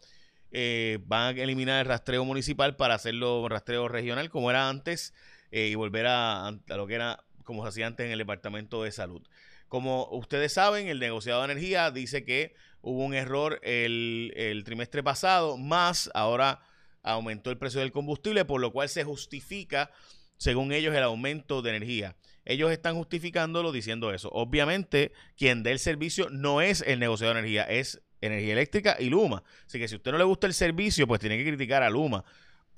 eh, 0.52 1.00
van 1.06 1.38
a 1.38 1.42
eliminar 1.42 1.80
el 1.80 1.86
rastreo 1.86 2.26
municipal 2.26 2.76
para 2.76 2.96
hacerlo 2.96 3.48
rastreo 3.48 3.88
regional 3.88 4.30
como 4.30 4.50
era 4.50 4.68
antes 4.68 5.14
y 5.52 5.74
volver 5.76 6.06
a 6.08 6.52
lo 6.68 6.86
que 6.86 6.94
era 6.94 7.24
como 7.44 7.64
se 7.64 7.70
hacía 7.70 7.88
antes 7.88 8.06
en 8.06 8.12
el 8.12 8.20
Departamento 8.20 8.84
de 8.84 8.92
Salud. 8.92 9.28
Como 9.70 10.08
ustedes 10.12 10.54
saben, 10.54 10.88
el 10.88 11.00
negociado 11.00 11.42
de 11.42 11.52
energía 11.52 11.92
dice 11.92 12.26
que 12.26 12.56
hubo 12.82 13.06
un 13.06 13.14
error 13.14 13.60
el, 13.64 14.64
trimestre 14.66 15.04
pasado, 15.04 15.58
más 15.58 16.10
ahora 16.14 16.62
aumentó 17.04 17.52
el 17.52 17.58
precio 17.58 17.80
del 17.80 17.92
combustible, 17.92 18.46
por 18.46 18.62
lo 18.62 18.72
cual 18.72 18.90
se 18.90 19.04
justifica, 19.04 19.92
según 20.38 20.72
ellos, 20.72 20.96
el 20.96 21.04
aumento 21.04 21.62
de 21.62 21.70
energía. 21.70 22.16
Ellos 22.50 22.72
están 22.72 22.96
justificándolo 22.96 23.72
diciendo 23.72 24.14
eso. 24.14 24.30
Obviamente, 24.34 25.14
quien 25.38 25.64
dé 25.64 25.72
el 25.72 25.80
servicio 25.80 26.30
no 26.30 26.62
es 26.62 26.84
el 26.86 27.00
negociado 27.00 27.34
de 27.34 27.40
energía, 27.40 27.64
es 27.64 28.02
Energía 28.22 28.54
Eléctrica 28.54 28.98
y 29.00 29.10
Luma. 29.10 29.44
Así 29.66 29.80
que 29.80 29.88
si 29.88 29.96
a 29.96 29.98
usted 29.98 30.12
no 30.12 30.18
le 30.18 30.26
gusta 30.26 30.48
el 30.48 30.54
servicio, 30.54 31.08
pues 31.08 31.22
tiene 31.22 31.38
que 31.38 31.46
criticar 31.46 31.84
a 31.84 31.90
Luma 31.90 32.26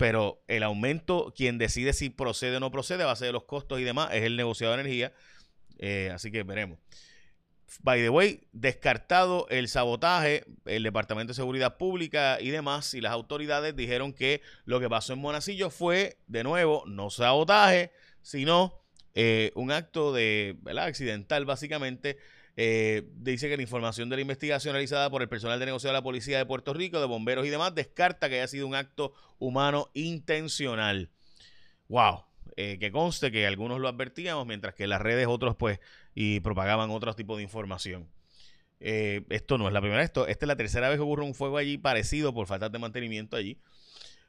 pero 0.02 0.42
el 0.48 0.64
aumento, 0.64 1.32
quien 1.36 1.58
decide 1.58 1.92
si 1.92 2.10
procede 2.10 2.56
o 2.56 2.60
no 2.60 2.72
procede, 2.72 3.04
a 3.04 3.14
ser 3.14 3.32
los 3.32 3.44
costos 3.44 3.78
y 3.78 3.84
demás, 3.84 4.10
es 4.12 4.24
el 4.24 4.36
negociado 4.36 4.74
de 4.74 4.80
energía. 4.80 5.12
Eh, 5.78 6.10
así 6.12 6.32
que 6.32 6.42
veremos. 6.42 6.80
By 7.82 8.00
the 8.00 8.10
way, 8.10 8.48
descartado 8.50 9.46
el 9.48 9.68
sabotaje, 9.68 10.44
el 10.64 10.82
Departamento 10.82 11.30
de 11.30 11.36
Seguridad 11.36 11.76
Pública 11.76 12.38
y 12.40 12.50
demás, 12.50 12.94
y 12.94 13.00
las 13.00 13.12
autoridades 13.12 13.76
dijeron 13.76 14.12
que 14.12 14.42
lo 14.64 14.80
que 14.80 14.90
pasó 14.90 15.12
en 15.12 15.20
Monacillo 15.20 15.70
fue, 15.70 16.18
de 16.26 16.42
nuevo, 16.42 16.82
no 16.86 17.08
sabotaje, 17.08 17.92
sino 18.22 18.81
eh, 19.14 19.52
un 19.54 19.72
acto 19.72 20.12
de. 20.12 20.56
Accidental, 20.78 21.44
básicamente, 21.44 22.18
eh, 22.56 23.08
dice 23.16 23.48
que 23.48 23.56
la 23.56 23.62
información 23.62 24.08
de 24.08 24.16
la 24.16 24.22
investigación 24.22 24.72
realizada 24.72 25.10
por 25.10 25.22
el 25.22 25.28
personal 25.28 25.58
de 25.58 25.66
negocio 25.66 25.88
de 25.88 25.94
la 25.94 26.02
Policía 26.02 26.38
de 26.38 26.46
Puerto 26.46 26.74
Rico, 26.74 27.00
de 27.00 27.06
bomberos 27.06 27.46
y 27.46 27.50
demás, 27.50 27.74
descarta 27.74 28.28
que 28.28 28.36
haya 28.36 28.48
sido 28.48 28.66
un 28.66 28.74
acto 28.74 29.14
humano 29.38 29.90
intencional. 29.94 31.10
¡Wow! 31.88 32.24
Eh, 32.56 32.78
que 32.78 32.92
conste 32.92 33.30
que 33.30 33.46
algunos 33.46 33.80
lo 33.80 33.88
advertíamos, 33.88 34.46
mientras 34.46 34.74
que 34.74 34.86
las 34.86 35.00
redes 35.00 35.26
otros 35.26 35.56
pues 35.56 35.80
y 36.14 36.40
propagaban 36.40 36.90
otro 36.90 37.14
tipo 37.14 37.36
de 37.36 37.42
información. 37.42 38.08
Eh, 38.80 39.24
esto 39.30 39.58
no 39.58 39.68
es 39.68 39.72
la 39.72 39.80
primera, 39.80 40.02
esto, 40.02 40.26
esta 40.26 40.44
es 40.44 40.48
la 40.48 40.56
tercera 40.56 40.88
vez 40.88 40.98
que 40.98 41.02
ocurre 41.02 41.22
un 41.22 41.34
fuego 41.34 41.56
allí 41.56 41.78
parecido 41.78 42.34
por 42.34 42.46
falta 42.46 42.68
de 42.68 42.78
mantenimiento 42.78 43.36
allí. 43.36 43.58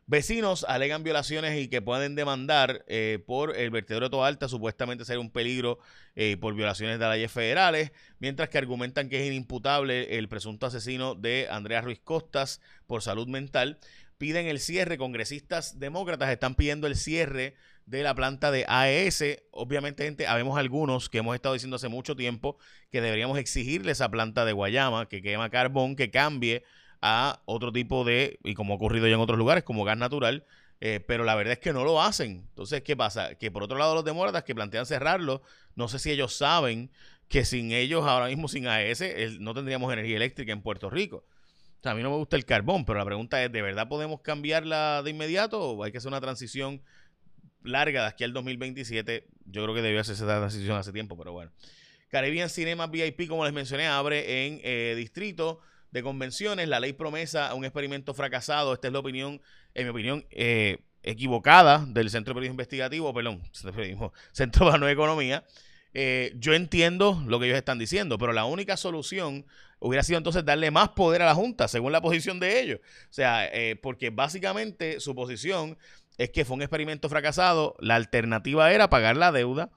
Vecinos 0.05 0.65
alegan 0.67 1.03
violaciones 1.03 1.57
y 1.57 1.69
que 1.69 1.81
pueden 1.81 2.15
demandar 2.15 2.83
eh, 2.87 3.23
por 3.25 3.55
el 3.55 3.69
vertedero 3.69 4.07
de 4.07 4.09
Toalta, 4.09 4.45
Alta, 4.45 4.47
supuestamente 4.49 5.05
ser 5.05 5.17
un 5.17 5.31
peligro 5.31 5.79
eh, 6.15 6.35
por 6.37 6.55
violaciones 6.55 6.99
de 6.99 7.09
leyes 7.09 7.31
federales, 7.31 7.91
mientras 8.19 8.49
que 8.49 8.57
argumentan 8.57 9.07
que 9.07 9.21
es 9.21 9.27
inimputable 9.27 10.17
el 10.17 10.27
presunto 10.27 10.65
asesino 10.65 11.15
de 11.15 11.47
Andrea 11.49 11.81
Ruiz 11.81 11.99
Costas 12.03 12.59
por 12.85 13.01
salud 13.01 13.27
mental 13.27 13.79
piden 14.17 14.47
el 14.47 14.59
cierre, 14.59 14.97
congresistas 14.97 15.79
demócratas 15.79 16.29
están 16.29 16.55
pidiendo 16.55 16.87
el 16.87 16.95
cierre 16.95 17.55
de 17.85 18.03
la 18.03 18.15
planta 18.15 18.51
de 18.51 18.65
AES. 18.67 19.43
Obviamente, 19.51 20.05
gente, 20.05 20.27
habemos 20.27 20.57
algunos 20.57 21.09
que 21.09 21.17
hemos 21.17 21.35
estado 21.35 21.53
diciendo 21.53 21.75
hace 21.75 21.89
mucho 21.89 22.15
tiempo 22.15 22.57
que 22.89 23.01
deberíamos 23.01 23.37
exigirle 23.37 23.91
esa 23.91 24.09
planta 24.09 24.45
de 24.45 24.53
Guayama 24.53 25.09
que 25.09 25.21
quema 25.21 25.49
carbón, 25.49 25.95
que 25.95 26.09
cambie 26.09 26.63
a 27.05 27.41
otro 27.43 27.73
tipo 27.73 28.05
de, 28.05 28.39
y 28.45 28.53
como 28.53 28.73
ha 28.73 28.77
ocurrido 28.77 29.07
ya 29.07 29.15
en 29.15 29.19
otros 29.19 29.37
lugares, 29.37 29.65
como 29.65 29.83
gas 29.83 29.97
natural, 29.97 30.45
eh, 30.79 31.01
pero 31.05 31.25
la 31.25 31.35
verdad 31.35 31.53
es 31.53 31.59
que 31.59 31.73
no 31.73 31.83
lo 31.83 32.01
hacen. 32.01 32.45
Entonces, 32.47 32.81
¿qué 32.81 32.95
pasa? 32.95 33.35
Que 33.35 33.51
por 33.51 33.61
otro 33.61 33.77
lado 33.77 33.93
los 33.93 34.05
demócratas 34.05 34.45
que 34.45 34.55
plantean 34.55 34.85
cerrarlo, 34.85 35.41
no 35.75 35.89
sé 35.89 35.99
si 35.99 36.11
ellos 36.11 36.33
saben 36.33 36.89
que 37.27 37.43
sin 37.43 37.73
ellos, 37.73 38.05
ahora 38.05 38.27
mismo 38.27 38.47
sin 38.47 38.67
AES, 38.67 39.39
no 39.41 39.53
tendríamos 39.53 39.91
energía 39.91 40.15
eléctrica 40.15 40.53
en 40.53 40.61
Puerto 40.61 40.89
Rico. 40.89 41.25
A 41.83 41.93
mí 41.93 42.01
no 42.01 42.09
me 42.09 42.15
gusta 42.15 42.37
el 42.37 42.45
carbón, 42.45 42.85
pero 42.85 42.99
la 42.99 43.05
pregunta 43.05 43.43
es, 43.43 43.51
¿de 43.51 43.61
verdad 43.61 43.89
podemos 43.89 44.21
cambiarla 44.21 45.03
de 45.03 45.09
inmediato 45.09 45.59
o 45.61 45.83
hay 45.83 45.91
que 45.91 45.97
hacer 45.97 46.07
una 46.07 46.21
transición 46.21 46.81
larga 47.63 48.03
de 48.03 48.07
aquí 48.07 48.23
al 48.23 48.31
2027. 48.31 49.27
Yo 49.45 49.63
creo 49.63 49.75
que 49.75 49.81
debió 49.81 49.99
hacerse 49.99 50.23
esa 50.23 50.37
transición 50.37 50.77
hace 50.77 50.93
tiempo, 50.93 51.17
pero 51.17 51.33
bueno. 51.33 51.51
Caribbean 52.09 52.49
Cinema 52.49 52.87
VIP, 52.87 53.27
como 53.27 53.43
les 53.43 53.53
mencioné, 53.53 53.87
abre 53.87 54.45
en 54.45 54.61
eh, 54.63 54.93
distrito 54.95 55.59
de 55.93 56.03
convenciones. 56.03 56.67
La 56.67 56.79
ley 56.79 56.91
promesa 56.91 57.53
un 57.53 57.63
experimento 57.63 58.13
fracasado. 58.13 58.73
Esta 58.73 58.87
es 58.87 58.93
la 58.93 58.99
opinión, 58.99 59.41
en 59.75 59.85
mi 59.85 59.91
opinión, 59.91 60.25
eh, 60.31 60.79
equivocada 61.03 61.85
del 61.87 62.09
Centro 62.09 62.31
de 62.31 62.35
Periodismo 62.35 62.55
Investigativo, 62.55 63.13
perdón, 63.13 63.41
Centro 64.33 64.71
de, 64.71 64.91
Economía. 64.91 65.45
Eh, 65.93 66.33
yo 66.37 66.55
entiendo 66.55 67.23
lo 67.27 67.39
que 67.39 67.45
ellos 67.45 67.57
están 67.57 67.77
diciendo, 67.77 68.17
pero 68.17 68.33
la 68.33 68.45
única 68.45 68.75
solución 68.75 69.45
hubiera 69.77 70.01
sido 70.01 70.17
entonces 70.17 70.43
darle 70.43 70.71
más 70.71 70.89
poder 70.89 71.21
a 71.21 71.25
la 71.25 71.35
Junta, 71.35 71.67
según 71.67 71.91
la 71.91 72.01
posición 72.01 72.39
de 72.39 72.59
ellos. 72.59 72.79
O 72.81 73.13
sea, 73.13 73.49
porque 73.81 74.09
básicamente 74.09 74.99
su 74.99 75.13
posición 75.13 75.77
es 76.17 76.31
que 76.31 76.45
fue 76.45 76.55
un 76.55 76.63
experimento 76.63 77.07
fracasado. 77.09 77.75
La 77.79 77.95
alternativa 77.95 78.71
era 78.71 78.89
pagar 78.89 79.17
la 79.17 79.31
deuda. 79.31 79.69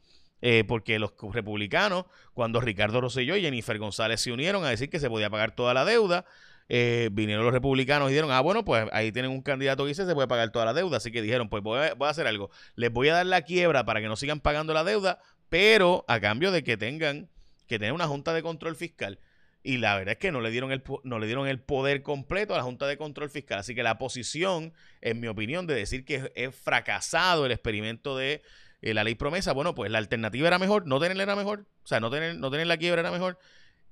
Eh, 0.43 0.65
porque 0.69 0.99
los 0.99 1.13
republicanos, 1.33 2.05
cuando 2.35 2.61
Ricardo 2.61 3.01
Rosselló 3.01 3.37
y 3.37 3.43
Jennifer 3.43 3.79
González 3.79 4.21
se 4.21 4.33
unieron 4.33 4.65
a 4.65 4.69
decir 4.69 4.91
que 4.91 5.01
se 5.01 5.09
podía 5.09 5.31
pagar 5.31 5.55
toda 5.55 5.73
la 5.73 5.85
deuda, 5.85 6.27
eh, 6.69 7.09
vinieron 7.13 7.45
los 7.45 7.55
republicanos 7.55 8.09
y 8.09 8.13
dijeron, 8.13 8.31
ah, 8.31 8.41
bueno, 8.41 8.65
pues 8.65 8.87
ahí 8.93 9.13
tienen 9.13 9.31
un 9.31 9.41
candidato 9.41 9.85
que 9.85 9.89
dice 9.89 10.05
se 10.05 10.15
puede 10.15 10.29
pagar 10.29 10.51
toda 10.51 10.67
la 10.67 10.75
deuda. 10.75 10.99
Así 10.99 11.11
que 11.11 11.23
dijeron, 11.23 11.49
pues 11.49 11.63
voy 11.63 11.79
a, 11.79 12.09
hacer 12.09 12.27
algo. 12.27 12.51
Les 12.75 12.93
voy 12.93 13.09
a 13.09 13.15
dar 13.15 13.27
la 13.27 13.43
quiebra 13.43 13.85
para 13.85 14.01
que 14.01 14.09
no 14.09 14.17
sigan 14.17 14.41
pagando 14.41 14.75
la 14.75 14.85
deuda, 14.85 15.21
pero 15.49 16.05
a 16.09 16.21
cambio 16.21 16.53
de 16.53 16.63
que 16.63 16.77
tengan 16.77 17.31
que 17.67 17.79
tener 17.79 17.93
una 17.93 18.07
junta 18.07 18.35
de 18.35 18.43
control 18.43 18.77
fiscal 18.77 19.19
y 19.67 19.79
la 19.79 19.97
verdad 19.97 20.13
es 20.13 20.19
que 20.19 20.31
no 20.31 20.41
le 20.41 20.51
dieron 20.51 20.71
el, 20.71 20.83
no 21.03 21.19
le 21.19 21.27
dieron 21.27 21.49
el 21.49 21.59
poder 21.59 22.03
completo 22.03 22.55
a 22.55 22.59
la 22.59 22.63
Junta 22.63 22.87
de 22.87 22.97
Control 22.97 23.29
Fiscal. 23.29 23.59
Así 23.59 23.75
que 23.75 23.83
la 23.83 23.99
posición, 23.99 24.73
en 25.01 25.19
mi 25.19 25.27
opinión, 25.27 25.67
de 25.67 25.75
decir 25.75 26.05
que 26.05 26.31
es, 26.37 26.55
fracasado 26.55 27.47
el 27.47 27.53
experimento 27.53 28.17
de 28.17 28.43
eh, 28.91 28.95
la 28.95 29.05
ley 29.05 29.15
promesa, 29.15 29.53
bueno, 29.53 29.75
pues 29.75 29.91
la 29.91 29.99
alternativa 29.99 30.47
era 30.47 30.59
mejor, 30.59 30.87
no 30.87 31.01
tenerla 31.01 31.25
era 31.25 31.37
mejor, 31.37 31.67
o 31.83 31.87
sea, 31.87 32.01
no 32.01 32.11
tener, 32.11 32.37
no 32.37 32.51
tener 32.51 32.67
la 32.67 32.77
quiebra 32.77 33.01
era 33.01 33.11
mejor. 33.11 33.39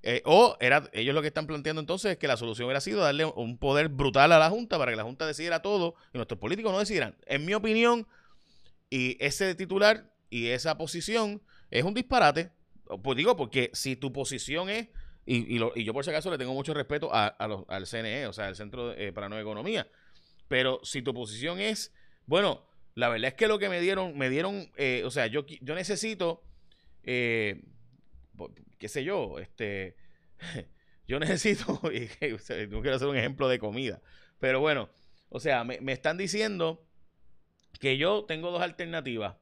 Eh, 0.02 0.22
o 0.26 0.56
era, 0.60 0.88
ellos 0.92 1.14
lo 1.14 1.22
que 1.22 1.28
están 1.28 1.46
planteando 1.46 1.80
entonces 1.80 2.12
es 2.12 2.18
que 2.18 2.28
la 2.28 2.36
solución 2.36 2.66
hubiera 2.66 2.80
sido 2.80 3.00
darle 3.00 3.24
un 3.24 3.58
poder 3.58 3.88
brutal 3.88 4.32
a 4.32 4.38
la 4.38 4.50
Junta 4.50 4.78
para 4.78 4.92
que 4.92 4.96
la 4.96 5.02
Junta 5.02 5.26
decidiera 5.26 5.62
todo 5.62 5.94
y 6.12 6.18
nuestros 6.18 6.38
políticos 6.38 6.72
no 6.72 6.78
decidieran. 6.78 7.16
En 7.26 7.44
mi 7.44 7.54
opinión, 7.54 8.06
y 8.90 9.16
ese 9.18 9.54
titular 9.54 10.12
y 10.30 10.48
esa 10.48 10.76
posición 10.76 11.42
es 11.70 11.84
un 11.84 11.94
disparate. 11.94 12.52
Pues 13.02 13.16
digo, 13.16 13.34
porque 13.34 13.70
si 13.72 13.96
tu 13.96 14.12
posición 14.12 14.68
es 14.68 14.88
y, 15.26 15.56
y, 15.56 15.84
yo 15.84 15.94
por 15.94 16.04
si 16.04 16.10
acaso 16.10 16.30
le 16.30 16.38
tengo 16.38 16.52
mucho 16.52 16.74
respeto 16.74 17.08
a, 17.12 17.26
al 17.26 17.86
CNE, 17.86 18.26
o 18.26 18.32
sea, 18.32 18.48
el 18.48 18.56
Centro 18.56 18.92
eh, 18.92 19.12
para 19.12 19.28
Nueva 19.28 19.42
Economía. 19.42 19.88
Pero 20.48 20.80
si 20.82 21.02
tu 21.02 21.14
posición 21.14 21.58
es, 21.58 21.92
bueno, 22.26 22.66
la 22.94 23.08
verdad 23.08 23.28
es 23.28 23.34
que 23.34 23.48
lo 23.48 23.58
que 23.58 23.68
me 23.68 23.80
dieron, 23.80 24.16
me 24.16 24.30
dieron, 24.30 24.70
eh, 24.76 25.02
o 25.04 25.10
sea, 25.10 25.26
yo, 25.26 25.44
yo 25.46 25.74
necesito, 25.74 26.42
eh, 27.02 27.62
qué 28.78 28.88
sé 28.88 29.04
yo, 29.04 29.38
este, 29.38 29.96
yo 31.08 31.18
necesito, 31.18 31.80
y, 31.92 32.08
no 32.68 32.80
quiero 32.80 32.96
hacer 32.96 33.08
un 33.08 33.16
ejemplo 33.16 33.48
de 33.48 33.58
comida, 33.58 34.00
pero 34.38 34.60
bueno, 34.60 34.90
o 35.28 35.40
sea, 35.40 35.64
me, 35.64 35.80
me 35.80 35.92
están 35.92 36.16
diciendo 36.16 36.86
que 37.80 37.96
yo 37.98 38.24
tengo 38.24 38.50
dos 38.50 38.62
alternativas, 38.62 39.36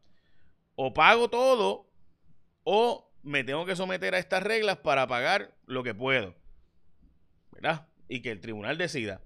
o 0.75 0.95
pago 0.95 1.29
todo, 1.29 1.91
o 2.65 3.13
me 3.23 3.45
tengo 3.45 3.65
que 3.67 3.77
someter 3.77 4.15
a 4.15 4.19
estas 4.19 4.43
reglas 4.43 4.79
para 4.79 5.07
pagar 5.07 5.55
lo 5.67 5.83
que 5.83 5.95
puedo. 5.95 6.35
¿Verdad? 7.53 7.87
Y 8.09 8.21
que 8.21 8.31
el 8.31 8.41
tribunal 8.41 8.79
decida. 8.79 9.21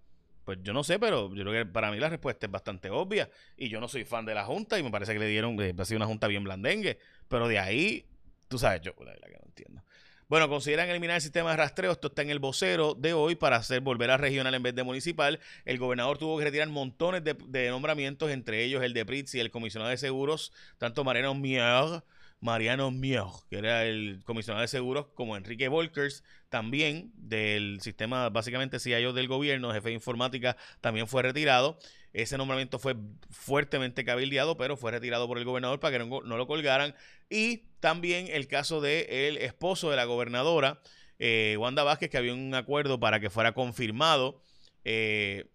Pues 0.46 0.60
yo 0.62 0.72
no 0.72 0.84
sé, 0.84 1.00
pero 1.00 1.34
yo 1.34 1.42
creo 1.42 1.52
que 1.52 1.66
para 1.66 1.90
mí 1.90 1.98
la 1.98 2.08
respuesta 2.08 2.46
es 2.46 2.52
bastante 2.52 2.88
obvia. 2.88 3.28
Y 3.56 3.68
yo 3.68 3.80
no 3.80 3.88
soy 3.88 4.04
fan 4.04 4.24
de 4.24 4.32
la 4.32 4.44
Junta 4.44 4.78
y 4.78 4.82
me 4.84 4.92
parece 4.92 5.12
que 5.12 5.18
le 5.18 5.26
dieron, 5.26 5.60
eh, 5.60 5.74
ha 5.76 5.84
sido 5.84 5.98
una 5.98 6.06
Junta 6.06 6.28
bien 6.28 6.44
blandengue. 6.44 7.00
Pero 7.26 7.48
de 7.48 7.58
ahí, 7.58 8.06
tú 8.46 8.56
sabes, 8.56 8.80
yo 8.80 8.92
la 9.00 9.10
verdad 9.10 9.26
que 9.26 9.38
no 9.38 9.44
entiendo. 9.44 9.82
Bueno, 10.28 10.48
consideran 10.48 10.88
eliminar 10.88 11.16
el 11.16 11.22
sistema 11.22 11.50
de 11.50 11.56
rastreo. 11.56 11.90
Esto 11.90 12.06
está 12.06 12.22
en 12.22 12.30
el 12.30 12.38
vocero 12.38 12.94
de 12.94 13.12
hoy 13.12 13.34
para 13.34 13.56
hacer 13.56 13.80
volver 13.80 14.12
a 14.12 14.18
regional 14.18 14.54
en 14.54 14.62
vez 14.62 14.76
de 14.76 14.84
municipal. 14.84 15.40
El 15.64 15.78
gobernador 15.78 16.16
tuvo 16.16 16.38
que 16.38 16.44
retirar 16.44 16.68
montones 16.68 17.24
de, 17.24 17.68
nombramientos, 17.68 18.30
entre 18.30 18.62
ellos 18.62 18.84
el 18.84 18.92
de 18.92 19.04
Pritz 19.04 19.34
y 19.34 19.40
el 19.40 19.50
comisionado 19.50 19.90
de 19.90 19.96
seguros, 19.96 20.52
tanto 20.78 21.02
Mariano 21.02 21.34
Mier 21.34 22.04
Mariano 22.40 22.90
Mier, 22.90 23.24
que 23.48 23.58
era 23.58 23.84
el 23.84 24.22
comisionado 24.24 24.62
de 24.62 24.68
seguros, 24.68 25.06
como 25.14 25.36
Enrique 25.36 25.68
Volkers, 25.68 26.22
también 26.48 27.12
del 27.14 27.80
sistema, 27.80 28.28
básicamente 28.28 28.78
CIO 28.78 29.12
del 29.12 29.28
gobierno, 29.28 29.72
jefe 29.72 29.88
de 29.88 29.94
informática, 29.94 30.56
también 30.80 31.06
fue 31.08 31.22
retirado. 31.22 31.78
Ese 32.12 32.38
nombramiento 32.38 32.78
fue 32.78 32.96
fuertemente 33.30 34.04
cabildeado, 34.04 34.56
pero 34.56 34.76
fue 34.76 34.90
retirado 34.90 35.26
por 35.28 35.38
el 35.38 35.44
gobernador 35.44 35.80
para 35.80 35.98
que 35.98 36.04
no, 36.04 36.20
lo 36.22 36.46
colgaran. 36.46 36.94
Y 37.28 37.64
también 37.80 38.28
el 38.30 38.46
caso 38.48 38.80
del 38.80 39.06
el 39.10 39.36
esposo 39.38 39.90
de 39.90 39.96
la 39.96 40.04
gobernadora, 40.04 40.80
eh, 41.18 41.56
Wanda 41.58 41.82
Vázquez, 41.82 42.10
que 42.10 42.18
había 42.18 42.32
un 42.32 42.54
acuerdo 42.54 43.00
para 43.00 43.20
que 43.20 43.28
fuera 43.28 43.52
confirmado, 43.52 44.40
eh, 44.84 45.46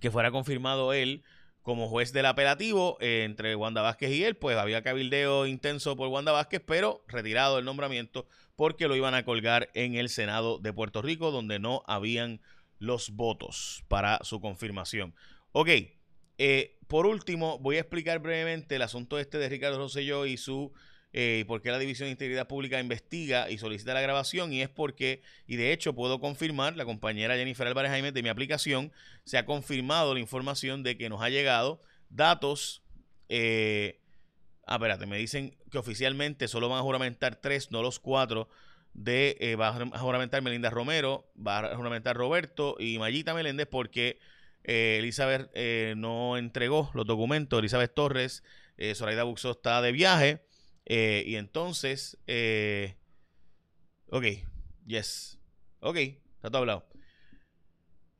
que 0.00 0.10
fuera 0.10 0.30
confirmado 0.30 0.92
él 0.92 1.22
como 1.66 1.88
juez 1.88 2.12
del 2.12 2.26
apelativo 2.26 2.96
eh, 3.00 3.24
entre 3.24 3.56
Wanda 3.56 3.82
Vázquez 3.82 4.12
y 4.12 4.22
él, 4.22 4.36
pues 4.36 4.56
había 4.56 4.84
cabildeo 4.84 5.46
intenso 5.46 5.96
por 5.96 6.06
Wanda 6.06 6.30
Vázquez, 6.30 6.62
pero 6.64 7.02
retirado 7.08 7.58
el 7.58 7.64
nombramiento 7.64 8.28
porque 8.54 8.86
lo 8.86 8.94
iban 8.94 9.14
a 9.14 9.24
colgar 9.24 9.68
en 9.74 9.96
el 9.96 10.08
Senado 10.08 10.60
de 10.60 10.72
Puerto 10.72 11.02
Rico, 11.02 11.32
donde 11.32 11.58
no 11.58 11.82
habían 11.88 12.40
los 12.78 13.10
votos 13.16 13.82
para 13.88 14.20
su 14.22 14.40
confirmación. 14.40 15.12
Ok, 15.50 15.70
eh, 16.38 16.78
por 16.86 17.04
último, 17.04 17.58
voy 17.58 17.78
a 17.78 17.80
explicar 17.80 18.20
brevemente 18.20 18.76
el 18.76 18.82
asunto 18.82 19.18
este 19.18 19.38
de 19.38 19.48
Ricardo 19.48 19.78
Rosselló 19.78 20.24
y 20.24 20.36
su 20.36 20.72
eh, 21.18 21.46
por 21.48 21.62
qué 21.62 21.70
la 21.70 21.78
División 21.78 22.08
de 22.08 22.10
Integridad 22.10 22.46
Pública 22.46 22.78
investiga 22.78 23.48
y 23.48 23.56
solicita 23.56 23.94
la 23.94 24.02
grabación 24.02 24.52
y 24.52 24.60
es 24.60 24.68
porque, 24.68 25.22
y 25.46 25.56
de 25.56 25.72
hecho 25.72 25.94
puedo 25.94 26.20
confirmar, 26.20 26.76
la 26.76 26.84
compañera 26.84 27.36
Jennifer 27.36 27.66
Álvarez 27.66 27.90
Jaime 27.90 28.12
de 28.12 28.22
mi 28.22 28.28
aplicación, 28.28 28.92
se 29.24 29.38
ha 29.38 29.46
confirmado 29.46 30.12
la 30.12 30.20
información 30.20 30.82
de 30.82 30.98
que 30.98 31.08
nos 31.08 31.22
ha 31.22 31.30
llegado 31.30 31.80
datos, 32.10 32.82
eh, 33.30 33.98
ah, 34.66 34.74
espérate, 34.74 35.06
me 35.06 35.16
dicen 35.16 35.56
que 35.70 35.78
oficialmente 35.78 36.48
solo 36.48 36.68
van 36.68 36.80
a 36.80 36.82
juramentar 36.82 37.36
tres, 37.36 37.70
no 37.70 37.80
los 37.80 37.98
cuatro, 37.98 38.50
de, 38.92 39.38
eh, 39.40 39.56
va 39.56 39.68
a 39.68 39.98
juramentar 39.98 40.42
Melinda 40.42 40.68
Romero, 40.68 41.32
va 41.34 41.60
a 41.60 41.76
juramentar 41.76 42.14
Roberto 42.14 42.76
y 42.78 42.98
Mayita 42.98 43.32
Meléndez 43.32 43.68
porque 43.68 44.18
eh, 44.64 44.98
Elizabeth 44.98 45.50
no 45.96 46.36
entregó 46.36 46.90
los 46.92 47.06
documentos, 47.06 47.58
Elizabeth 47.58 47.94
Torres, 47.94 48.42
Zoraida 48.94 49.22
Buxo 49.22 49.52
está 49.52 49.80
de 49.80 49.92
viaje, 49.92 50.45
eh, 50.86 51.24
y 51.26 51.36
entonces, 51.36 52.16
eh, 52.26 52.96
ok, 54.08 54.24
yes, 54.86 55.38
ok, 55.80 55.96
está 55.96 56.48
todo 56.48 56.58
hablado. 56.58 56.86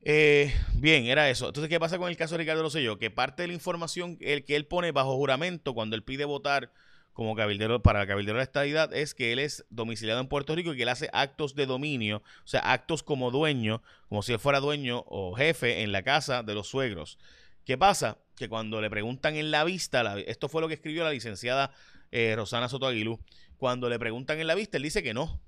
Eh, 0.01 0.53
bien, 0.75 1.05
era 1.05 1.29
eso. 1.29 1.47
Entonces, 1.47 1.69
¿qué 1.69 1.79
pasa 1.79 1.97
con 1.97 2.09
el 2.09 2.17
caso 2.17 2.35
de 2.35 2.39
Ricardo 2.39 2.63
Rosselló? 2.63 2.97
Que 2.97 3.09
parte 3.09 3.43
de 3.43 3.47
la 3.47 3.53
información 3.53 4.17
el 4.21 4.45
que 4.45 4.55
él 4.55 4.65
pone 4.65 4.91
bajo 4.91 5.15
juramento 5.15 5.73
cuando 5.73 5.95
él 5.95 6.03
pide 6.03 6.25
votar 6.25 6.71
como 7.13 7.35
cabildero 7.35 7.81
para 7.81 8.03
el 8.03 8.07
cabildero 8.07 8.35
de 8.35 8.41
la 8.41 8.43
estadidad 8.43 8.93
es 8.93 9.15
que 9.15 9.33
él 9.33 9.39
es 9.39 9.65
domiciliado 9.69 10.21
en 10.21 10.27
Puerto 10.27 10.55
Rico 10.55 10.71
y 10.71 10.77
que 10.77 10.83
él 10.83 10.89
hace 10.89 11.09
actos 11.13 11.55
de 11.55 11.65
dominio, 11.65 12.17
o 12.17 12.47
sea, 12.47 12.59
actos 12.71 13.01
como 13.01 13.31
dueño, 13.31 13.81
como 14.07 14.21
si 14.21 14.33
él 14.33 14.39
fuera 14.39 14.59
dueño 14.59 15.03
o 15.07 15.33
jefe 15.33 15.81
en 15.81 15.91
la 15.91 16.03
casa 16.03 16.43
de 16.43 16.53
los 16.53 16.67
suegros. 16.67 17.17
¿Qué 17.65 17.77
pasa? 17.77 18.19
Que 18.35 18.47
cuando 18.47 18.81
le 18.81 18.89
preguntan 18.89 19.35
en 19.35 19.49
la 19.49 19.63
vista, 19.63 20.19
esto 20.19 20.47
fue 20.47 20.61
lo 20.61 20.67
que 20.67 20.75
escribió 20.75 21.03
la 21.03 21.11
licenciada 21.11 21.71
eh, 22.11 22.35
Rosana 22.35 22.69
Soto 22.69 22.87
Aguilú. 22.87 23.19
Cuando 23.57 23.89
le 23.89 23.97
preguntan 23.99 24.39
en 24.39 24.47
la 24.47 24.55
vista, 24.55 24.77
él 24.77 24.83
dice 24.83 25.01
que 25.03 25.13
no 25.13 25.41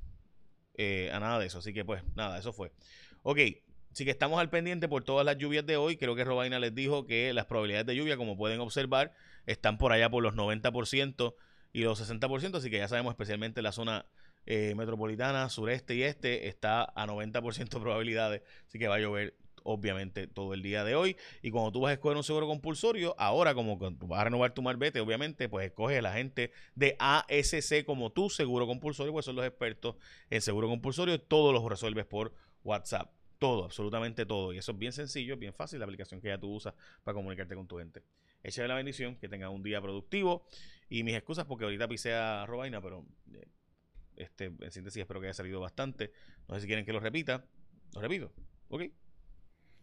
eh, 0.75 1.11
a 1.13 1.19
nada 1.19 1.39
de 1.39 1.47
eso. 1.47 1.59
Así 1.59 1.73
que, 1.73 1.85
pues, 1.85 2.01
nada, 2.15 2.39
eso 2.39 2.53
fue. 2.53 2.71
Ok, 3.23 3.39
así 3.91 4.05
que 4.05 4.11
estamos 4.11 4.39
al 4.39 4.49
pendiente 4.49 4.87
por 4.87 5.03
todas 5.03 5.25
las 5.25 5.37
lluvias 5.37 5.65
de 5.65 5.77
hoy. 5.77 5.97
Creo 5.97 6.15
que 6.15 6.23
Robaina 6.23 6.59
les 6.59 6.73
dijo 6.73 7.05
que 7.05 7.33
las 7.33 7.45
probabilidades 7.45 7.85
de 7.85 7.95
lluvia, 7.95 8.17
como 8.17 8.37
pueden 8.37 8.59
observar, 8.61 9.13
están 9.45 9.77
por 9.77 9.91
allá 9.91 10.09
por 10.09 10.23
los 10.23 10.35
90% 10.35 11.35
y 11.73 11.81
los 11.81 12.01
60%. 12.01 12.55
Así 12.57 12.69
que 12.69 12.77
ya 12.77 12.87
sabemos, 12.87 13.11
especialmente 13.11 13.61
la 13.61 13.71
zona 13.71 14.05
eh, 14.45 14.73
metropolitana, 14.75 15.49
sureste 15.49 15.95
y 15.95 16.03
este, 16.03 16.47
está 16.47 16.83
a 16.95 17.05
90% 17.05 17.81
probabilidades. 17.81 18.41
Así 18.67 18.79
que 18.79 18.87
va 18.87 18.95
a 18.95 18.99
llover 18.99 19.35
obviamente 19.63 20.27
todo 20.27 20.53
el 20.53 20.61
día 20.61 20.83
de 20.83 20.95
hoy. 20.95 21.17
Y 21.41 21.51
cuando 21.51 21.71
tú 21.71 21.81
vas 21.81 21.91
a 21.91 21.93
escoger 21.93 22.17
un 22.17 22.23
seguro 22.23 22.47
compulsorio, 22.47 23.15
ahora 23.17 23.53
como 23.53 23.77
vas 23.77 24.19
a 24.19 24.23
renovar 24.25 24.53
tu 24.53 24.61
marbete, 24.61 24.99
obviamente, 24.99 25.49
pues 25.49 25.67
escoge 25.67 26.01
la 26.01 26.13
gente 26.13 26.51
de 26.75 26.95
ASC 26.99 27.85
como 27.85 28.11
tu 28.11 28.29
seguro 28.29 28.67
compulsorio, 28.67 29.13
pues 29.13 29.25
son 29.25 29.35
los 29.35 29.45
expertos 29.45 29.95
en 30.29 30.41
seguro 30.41 30.67
compulsorio. 30.67 31.19
Todos 31.19 31.53
los 31.53 31.63
resuelves 31.63 32.05
por 32.05 32.33
WhatsApp. 32.63 33.11
Todo, 33.37 33.65
absolutamente 33.65 34.25
todo. 34.25 34.53
Y 34.53 34.57
eso 34.57 34.73
es 34.73 34.77
bien 34.77 34.91
sencillo, 34.91 35.37
bien 35.37 35.53
fácil, 35.53 35.79
la 35.79 35.85
aplicación 35.85 36.19
que 36.19 36.27
ya 36.27 36.37
tú 36.37 36.53
usas 36.53 36.73
para 37.03 37.15
comunicarte 37.15 37.55
con 37.55 37.67
tu 37.67 37.77
gente. 37.77 38.03
Échale 38.43 38.67
la 38.67 38.75
bendición, 38.75 39.15
que 39.15 39.29
tenga 39.29 39.49
un 39.49 39.63
día 39.63 39.81
productivo. 39.81 40.45
Y 40.89 41.03
mis 41.03 41.15
excusas 41.15 41.45
porque 41.45 41.65
ahorita 41.65 41.87
pisé 41.87 42.13
a 42.13 42.45
Robaina, 42.45 42.81
pero 42.81 43.05
eh, 43.33 43.47
este, 44.15 44.45
en 44.45 44.71
síntesis 44.71 45.01
espero 45.01 45.21
que 45.21 45.27
haya 45.27 45.33
salido 45.33 45.59
bastante. 45.59 46.11
No 46.47 46.55
sé 46.55 46.61
si 46.61 46.67
quieren 46.67 46.85
que 46.85 46.93
lo 46.93 46.99
repita. 46.99 47.45
Lo 47.93 48.01
repito. 48.01 48.31
Ok. 48.69 48.83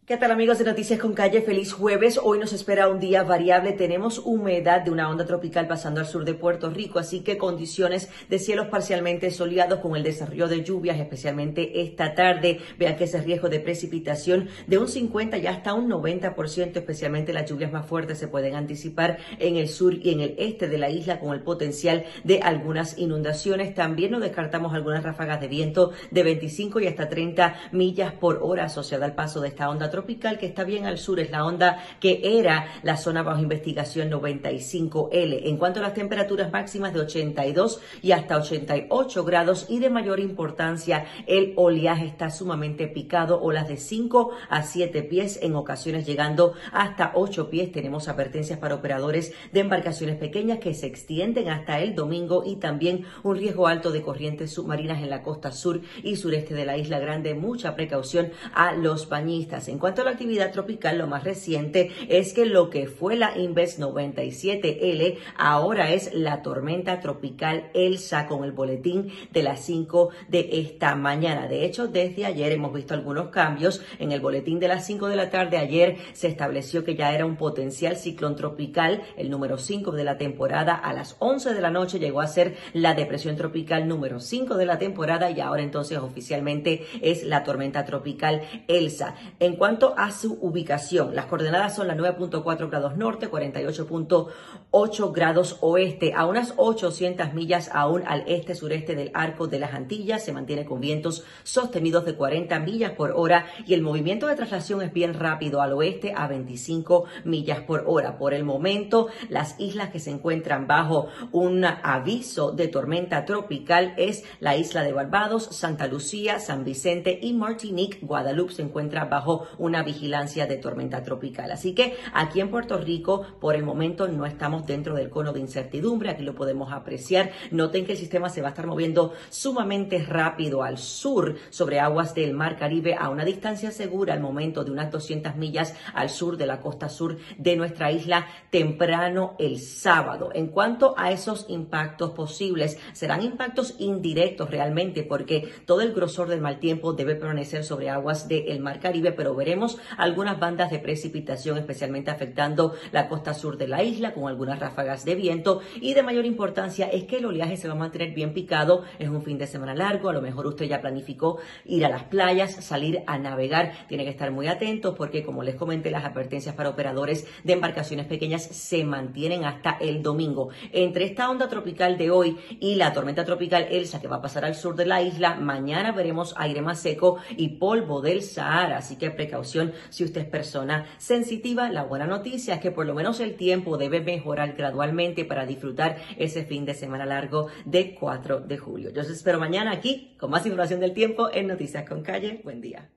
¿Qué 0.07 0.17
tal 0.17 0.31
amigos 0.31 0.61
de 0.61 0.65
Noticias 0.65 1.01
con 1.01 1.15
Calle? 1.15 1.43
Feliz 1.43 1.73
jueves. 1.73 2.21
Hoy 2.23 2.39
nos 2.39 2.53
espera 2.53 2.87
un 2.87 3.01
día 3.01 3.25
variable. 3.25 3.73
Tenemos 3.73 4.21
humedad 4.25 4.83
de 4.83 4.93
una 4.93 5.11
onda 5.11 5.27
tropical 5.27 5.67
pasando 5.67 5.99
al 5.99 6.07
sur 6.07 6.25
de 6.25 6.35
Puerto 6.35 6.71
Rico, 6.71 7.01
así 7.01 7.25
que 7.25 7.37
condiciones 7.37 8.09
de 8.29 8.39
cielos 8.39 8.69
parcialmente 8.69 9.33
soleados 9.33 9.81
con 9.81 9.97
el 9.97 10.05
desarrollo 10.05 10.47
de 10.47 10.63
lluvias, 10.63 11.01
especialmente 11.01 11.81
esta 11.81 12.15
tarde. 12.15 12.61
Vean 12.79 12.95
que 12.95 13.03
ese 13.03 13.21
riesgo 13.21 13.49
de 13.49 13.59
precipitación 13.59 14.49
de 14.69 14.79
un 14.79 14.87
50 14.87 15.39
ya 15.39 15.51
hasta 15.51 15.75
un 15.75 15.91
90%, 15.91 16.77
especialmente 16.77 17.33
las 17.33 17.51
lluvias 17.51 17.73
más 17.73 17.85
fuertes 17.85 18.17
se 18.17 18.29
pueden 18.29 18.55
anticipar 18.55 19.19
en 19.41 19.57
el 19.57 19.69
sur 19.69 19.93
y 19.93 20.13
en 20.13 20.21
el 20.21 20.37
este 20.39 20.69
de 20.69 20.79
la 20.79 20.89
isla 20.89 21.19
con 21.19 21.35
el 21.35 21.43
potencial 21.43 22.05
de 22.23 22.43
algunas 22.43 22.97
inundaciones. 22.97 23.75
También 23.75 24.13
nos 24.13 24.21
descartamos 24.21 24.73
algunas 24.73 25.03
ráfagas 25.03 25.41
de 25.41 25.49
viento 25.49 25.91
de 26.13 26.23
25 26.23 26.79
y 26.79 26.87
hasta 26.87 27.09
30 27.09 27.57
millas 27.73 28.13
por 28.13 28.39
hora 28.41 28.67
asociada 28.67 29.05
al 29.05 29.17
paso 29.17 29.41
de 29.41 29.49
esta 29.49 29.69
onda 29.69 29.87
tropical 29.87 29.96
tropical 29.97 30.37
que 30.37 30.45
está 30.45 30.63
bien 30.63 30.85
al 30.85 30.99
sur, 30.99 31.19
es 31.21 31.31
la 31.31 31.47
onda 31.47 31.83
que 32.01 32.39
era 32.39 32.67
la 32.83 32.99
zona 32.99 33.23
bajo 33.23 33.41
investigación 33.41 34.11
95L. 34.11 35.41
En 35.45 35.57
cuanto 35.57 35.81
a 35.81 35.85
las 35.85 35.95
temperaturas 35.95 36.53
máximas 36.53 36.93
de 36.93 37.01
82 37.01 37.81
y 38.03 38.13
hasta 38.13 38.37
88 38.37 39.25
grados 39.25 39.65
y 39.71 39.79
de 39.79 39.89
mayor 39.89 40.21
importancia, 40.21 41.07
el 41.27 41.55
oleaje 41.57 42.05
está 42.05 42.29
sumamente 42.29 42.89
picado, 42.89 43.41
olas 43.41 43.69
de 43.69 43.79
5 43.79 44.33
a 44.51 44.63
7 44.65 45.03
pies, 45.05 45.39
en 45.41 45.55
ocasiones 45.55 46.05
llegando 46.05 46.53
hasta 46.73 47.13
8 47.15 47.49
pies. 47.49 47.73
Tenemos 47.73 48.09
advertencias 48.09 48.59
para 48.59 48.75
operadores 48.75 49.33
de 49.51 49.61
embarcaciones 49.61 50.17
pequeñas 50.17 50.59
que 50.59 50.75
se 50.75 50.89
extienden 50.89 51.49
hasta 51.49 51.81
el 51.81 51.95
domingo 51.95 52.43
y 52.45 52.57
también 52.57 53.07
un 53.23 53.37
riesgo 53.37 53.67
alto 53.67 53.93
de 53.93 54.03
corrientes 54.03 54.53
submarinas 54.53 55.03
en 55.03 55.09
la 55.09 55.23
costa 55.23 55.53
sur 55.53 55.81
y 56.03 56.17
sureste 56.17 56.53
de 56.53 56.67
la 56.67 56.77
isla 56.77 56.99
grande. 56.99 57.33
Mucha 57.33 57.75
precaución 57.75 58.31
a 58.53 58.75
los 58.75 59.09
bañistas. 59.09 59.69
En 59.69 59.79
cuanto 59.87 60.03
a 60.03 60.07
la 60.07 60.11
actividad 60.11 60.51
tropical, 60.51 60.99
lo 60.99 61.07
más 61.07 61.23
reciente 61.23 61.93
es 62.09 62.33
que 62.33 62.45
lo 62.45 62.71
que 62.71 62.89
fue 62.89 63.15
la 63.15 63.39
Inves 63.39 63.79
97L 63.79 65.17
ahora 65.37 65.93
es 65.93 66.13
la 66.13 66.43
tormenta 66.43 66.99
tropical 66.99 67.71
Elsa 67.73 68.27
con 68.27 68.43
el 68.43 68.51
boletín 68.51 69.13
de 69.31 69.45
las 69.45 69.61
5 69.61 70.09
de 70.29 70.49
esta 70.55 70.97
mañana. 70.97 71.47
De 71.47 71.65
hecho, 71.65 71.87
desde 71.87 72.27
ayer 72.27 72.51
hemos 72.51 72.75
visto 72.75 72.95
algunos 72.95 73.29
cambios. 73.29 73.81
En 74.01 74.11
el 74.11 74.21
boletín 74.21 74.59
de 74.59 74.67
las 74.67 74.85
5 74.87 75.07
de 75.07 75.15
la 75.15 75.31
tarde 75.31 75.57
ayer 75.57 75.99
se 76.15 76.27
estableció 76.27 76.83
que 76.83 76.97
ya 76.97 77.15
era 77.15 77.25
un 77.25 77.37
potencial 77.37 77.95
ciclón 77.97 78.35
tropical, 78.35 79.05
el 79.17 79.31
número 79.31 79.57
5 79.57 79.93
de 79.93 80.03
la 80.03 80.19
temporada. 80.19 80.75
A 80.75 80.95
las 80.95 81.15
11 81.21 81.55
de 81.55 81.61
la 81.61 81.71
noche 81.71 82.01
llegó 82.01 82.23
a 82.23 82.27
ser 82.27 82.57
la 82.73 82.95
depresión 82.95 83.37
tropical 83.37 83.87
número 83.87 84.19
5 84.19 84.57
de 84.57 84.67
la 84.67 84.81
temporada 84.81 85.31
y 85.31 85.39
ahora 85.39 85.63
entonces 85.63 85.99
oficialmente 85.99 86.85
es 87.03 87.23
la 87.23 87.45
tormenta 87.45 87.85
tropical 87.85 88.43
Elsa. 88.67 89.15
En 89.39 89.55
cuanto 89.55 89.76
a 89.97 90.11
su 90.11 90.39
ubicación, 90.41 91.15
las 91.15 91.27
coordenadas 91.27 91.77
son 91.77 91.89
las 91.89 91.99
9.4 91.99 92.71
grados 92.71 92.97
norte, 92.97 93.31
48.8 93.31 95.13
grados 95.13 95.59
oeste, 95.61 96.15
a 96.15 96.25
unas 96.25 96.55
800 96.57 97.35
millas 97.35 97.71
aún 97.75 98.03
al 98.07 98.25
este-sureste 98.27 98.95
del 98.95 99.11
arco 99.13 99.49
de 99.49 99.59
las 99.59 99.75
Antillas. 99.75 100.25
Se 100.25 100.33
mantiene 100.33 100.65
con 100.65 100.81
vientos 100.81 101.25
sostenidos 101.43 102.07
de 102.07 102.15
40 102.15 102.59
millas 102.61 102.93
por 102.93 103.13
hora 103.13 103.47
y 103.67 103.75
el 103.75 103.83
movimiento 103.83 104.29
de 104.29 104.37
traslación 104.37 104.81
es 104.81 104.93
bien 104.93 105.13
rápido 105.13 105.61
al 105.61 105.75
oeste 105.75 106.15
a 106.17 106.27
25 106.27 107.05
millas 107.25 107.61
por 107.61 107.85
hora. 107.87 108.17
Por 108.17 108.33
el 108.33 108.45
momento, 108.45 109.09
las 109.29 109.61
islas 109.61 109.91
que 109.91 110.01
se 110.01 110.11
encuentran 110.11 110.67
bajo 110.67 111.09
un 111.33 111.65
aviso 111.65 112.53
de 112.53 112.69
tormenta 112.69 113.27
tropical 113.27 113.93
es 113.99 114.25
la 114.41 114.57
isla 114.57 114.83
de 114.83 114.93
Barbados, 114.93 115.45
Santa 115.45 115.87
Lucía, 115.87 116.39
San 116.39 116.65
Vicente 116.65 117.19
y 117.21 117.35
Martinique. 117.35 117.99
Guadalupe 118.01 118.55
se 118.55 118.63
encuentra 118.63 119.05
bajo 119.05 119.47
un 119.59 119.66
una 119.67 119.83
vigilancia 119.83 120.47
de 120.47 120.57
tormenta 120.57 121.03
tropical. 121.03 121.51
Así 121.51 121.75
que 121.75 121.97
aquí 122.13 122.41
en 122.41 122.51
Puerto 122.51 122.79
Rico, 122.79 123.27
por 123.41 123.55
el 123.55 123.63
momento, 123.63 124.09
no 124.09 124.25
estamos 124.27 124.67
dentro 124.67 124.95
del 124.95 125.11
cono 125.11 125.33
de 125.33 125.41
incertidumbre. 125.41 126.11
Aquí 126.11 126.23
lo 126.23 126.35
podemos 126.35 126.73
apreciar. 126.73 127.31
Noten 127.51 127.85
que 127.85 127.93
el 127.93 127.99
sistema 127.99 128.29
se 128.29 128.41
va 128.41 128.49
a 128.49 128.51
estar 128.51 128.67
moviendo 128.67 129.13
sumamente 129.29 129.99
rápido 130.05 130.63
al 130.63 130.79
sur 130.79 131.37
sobre 131.51 131.81
aguas 131.81 132.15
del 132.15 132.33
Mar 132.33 132.57
Caribe 132.57 132.95
a 132.99 133.11
una 133.11 133.25
distancia 133.25 133.71
segura 133.71 134.15
al 134.15 134.21
momento 134.21 134.65
de 134.65 134.71
unas 134.71 134.91
200 134.91 135.37
millas 135.37 135.75
al 135.95 136.11
sur 136.11 136.37
de 136.37 136.47
la 136.47 136.61
costa 136.61 136.89
sur 136.89 137.19
de 137.39 137.57
nuestra 137.57 137.91
isla 137.91 138.27
temprano 138.51 139.35
el 139.39 139.59
sábado. 139.59 140.31
En 140.35 140.49
cuanto 140.49 140.95
a 140.97 141.11
esos 141.11 141.47
impactos 141.49 142.11
posibles, 142.13 142.79
serán 142.93 143.23
impactos 143.23 143.75
indirectos 143.79 144.51
realmente 144.51 145.03
porque 145.03 145.49
todo 145.67 145.81
el 145.81 145.93
grosor 145.93 146.29
del 146.29 146.41
mal 146.41 146.59
tiempo 146.59 146.93
debe 146.93 147.17
permanecer 147.17 147.65
sobre 147.65 147.91
aguas 147.91 148.29
del 148.29 148.61
Mar 148.61 148.81
Caribe, 148.81 149.13
pero 149.13 149.35
veremos 149.35 149.56
algunas 149.97 150.39
bandas 150.39 150.71
de 150.71 150.79
precipitación, 150.79 151.59
especialmente 151.59 152.11
afectando 152.11 152.75
la 152.93 153.09
costa 153.09 153.35
sur 153.35 153.57
de 153.57 153.69
la 153.69 153.83
isla, 153.83 154.15
con 154.15 154.29
algunas 154.29 154.59
ráfagas 154.59 155.05
de 155.05 155.15
viento. 155.15 155.61
Y 155.81 155.95
de 155.95 156.03
mayor 156.03 156.25
importancia 156.25 156.87
es 156.87 157.05
que 157.05 157.19
el 157.19 157.27
oleaje 157.27 157.57
se 157.57 157.69
va 157.69 157.75
a 157.75 157.79
mantener 157.79 158.13
bien 158.13 158.33
picado. 158.33 158.85
Es 158.99 159.09
un 159.09 159.23
fin 159.23 159.39
de 159.39 159.47
semana 159.47 159.75
largo. 159.75 160.09
A 160.09 160.13
lo 160.13 160.23
mejor 160.23 160.47
usted 160.47 160.67
ya 160.67 160.81
planificó 160.81 161.39
ir 161.65 161.85
a 161.85 161.89
las 161.89 162.05
playas, 162.05 162.65
salir 162.65 163.03
a 163.07 163.19
navegar. 163.19 163.73
Tiene 163.89 164.05
que 164.05 164.11
estar 164.11 164.31
muy 164.31 164.49
atento 164.49 164.95
porque, 164.95 165.23
como 165.23 165.43
les 165.43 165.55
comenté, 165.55 165.91
las 165.91 166.05
advertencias 166.05 166.55
para 166.55 166.71
operadores 166.71 167.27
de 167.45 167.53
embarcaciones 167.53 168.07
pequeñas 168.07 168.43
se 168.43 168.85
mantienen 168.85 169.45
hasta 169.45 169.77
el 169.81 170.03
domingo. 170.03 170.51
Entre 170.73 171.05
esta 171.05 171.31
onda 171.31 171.49
tropical 171.49 171.97
de 171.99 172.11
hoy 172.11 172.37
y 172.61 172.75
la 172.75 172.93
tormenta 172.93 173.25
tropical 173.25 173.67
Elsa 173.71 174.01
que 174.01 174.09
va 174.09 174.17
a 174.17 174.23
pasar 174.23 174.45
al 174.45 174.55
sur 174.55 174.75
de 174.77 174.87
la 174.87 175.03
isla, 175.03 175.35
mañana 175.35 175.93
veremos 175.93 176.35
aire 176.37 176.63
más 176.63 176.81
seco 176.81 177.19
y 177.37 177.57
polvo 177.59 178.01
del 178.01 178.23
Sahara. 178.23 178.79
Así 178.79 178.97
que 178.97 179.11
precaución 179.37 179.73
si 179.91 180.05
usted 180.05 180.23
es 180.23 180.29
persona 180.29 180.87
sensitiva. 180.99 181.71
La 181.71 181.85
buena 181.85 182.07
noticia 182.07 182.55
es 182.55 182.61
que 182.61 182.71
por 182.71 182.87
lo 182.87 182.95
menos 182.95 183.21
el 183.21 183.37
tiempo 183.37 183.77
debe 183.77 184.01
mejorar 184.01 184.55
gradualmente 184.55 185.25
para 185.25 185.47
disfrutar 185.47 185.97
ese 186.17 186.45
fin 186.45 186.65
de 186.65 186.75
semana 186.75 187.05
largo 187.05 187.49
de 187.65 187.95
4 187.95 188.41
de 188.41 188.59
julio. 188.59 188.91
Yo 188.91 189.03
os 189.03 189.11
espero 189.11 189.39
mañana 189.39 189.73
aquí 189.73 190.15
con 190.19 190.31
más 190.31 190.47
información 190.47 190.81
del 190.81 190.95
tiempo 190.95 191.29
en 191.33 191.49
Noticias 191.49 191.89
con 191.89 192.03
Calle. 192.03 192.41
Buen 192.45 192.61
día. 192.61 192.96